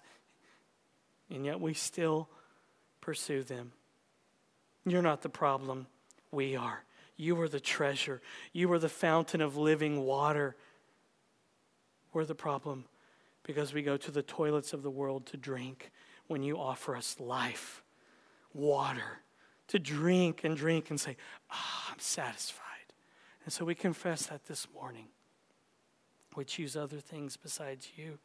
and 1.32 1.44
yet 1.44 1.60
we 1.60 1.74
still 1.74 2.30
pursue 3.02 3.42
them. 3.42 3.72
You're 4.86 5.02
not 5.02 5.24
the 5.24 5.30
problem, 5.30 5.88
we 6.30 6.56
are. 6.56 6.84
You 7.18 7.40
are 7.42 7.50
the 7.50 7.60
treasure. 7.60 8.22
You 8.54 8.72
are 8.72 8.80
the 8.80 8.90
fountain 8.90 9.42
of 9.42 9.58
living 9.58 10.04
water. 10.04 10.56
We're 12.14 12.26
the 12.26 12.36
problem 12.36 12.86
because 13.44 13.74
we 13.74 13.82
go 13.82 13.98
to 13.98 14.12
the 14.12 14.22
toilets 14.22 14.72
of 14.72 14.84
the 14.84 14.92
world 14.92 15.26
to 15.28 15.38
drink 15.38 15.92
when 16.28 16.44
you 16.44 16.58
offer 16.58 16.96
us 16.96 17.20
life, 17.20 17.84
water, 18.54 19.22
to 19.68 19.80
drink 19.80 20.44
and 20.44 20.56
drink 20.56 20.90
and 20.90 21.00
say, 21.00 21.18
Ah, 21.50 21.92
I'm 21.92 22.00
satisfied. 22.00 22.64
And 23.44 23.54
so 23.54 23.66
we 23.66 23.76
confess 23.76 24.28
that 24.28 24.46
this 24.46 24.68
morning. 24.74 25.08
We 26.36 26.46
choose 26.46 26.76
other 26.76 27.00
things 27.00 27.36
besides 27.36 27.90
you, 27.96 28.20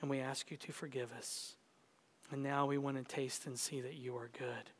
and 0.00 0.10
we 0.10 0.18
ask 0.18 0.50
you 0.50 0.56
to 0.56 0.72
forgive 0.72 1.12
us. 1.12 1.54
And 2.30 2.42
now 2.42 2.66
we 2.66 2.76
want 2.76 2.96
to 2.96 3.04
taste 3.04 3.46
and 3.46 3.58
see 3.58 3.80
that 3.80 3.94
you 3.94 4.16
are 4.16 4.30
good. 4.36 4.70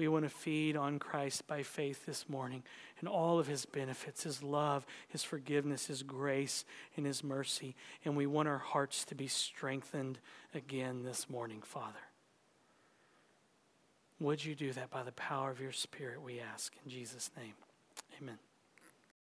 We 0.00 0.08
want 0.08 0.24
to 0.24 0.30
feed 0.30 0.78
on 0.78 0.98
Christ 0.98 1.46
by 1.46 1.62
faith 1.62 2.06
this 2.06 2.26
morning 2.26 2.62
and 3.00 3.06
all 3.06 3.38
of 3.38 3.46
his 3.46 3.66
benefits, 3.66 4.22
his 4.22 4.42
love, 4.42 4.86
his 5.08 5.22
forgiveness, 5.22 5.88
his 5.88 6.02
grace, 6.02 6.64
and 6.96 7.04
his 7.04 7.22
mercy. 7.22 7.76
And 8.02 8.16
we 8.16 8.26
want 8.26 8.48
our 8.48 8.56
hearts 8.56 9.04
to 9.04 9.14
be 9.14 9.26
strengthened 9.26 10.18
again 10.54 11.02
this 11.04 11.28
morning, 11.28 11.60
Father. 11.60 12.00
Would 14.20 14.42
you 14.42 14.54
do 14.54 14.72
that 14.72 14.90
by 14.90 15.02
the 15.02 15.12
power 15.12 15.50
of 15.50 15.60
your 15.60 15.70
Spirit, 15.70 16.22
we 16.22 16.40
ask 16.40 16.72
in 16.82 16.90
Jesus' 16.90 17.30
name? 17.36 17.52
Amen. 18.22 18.38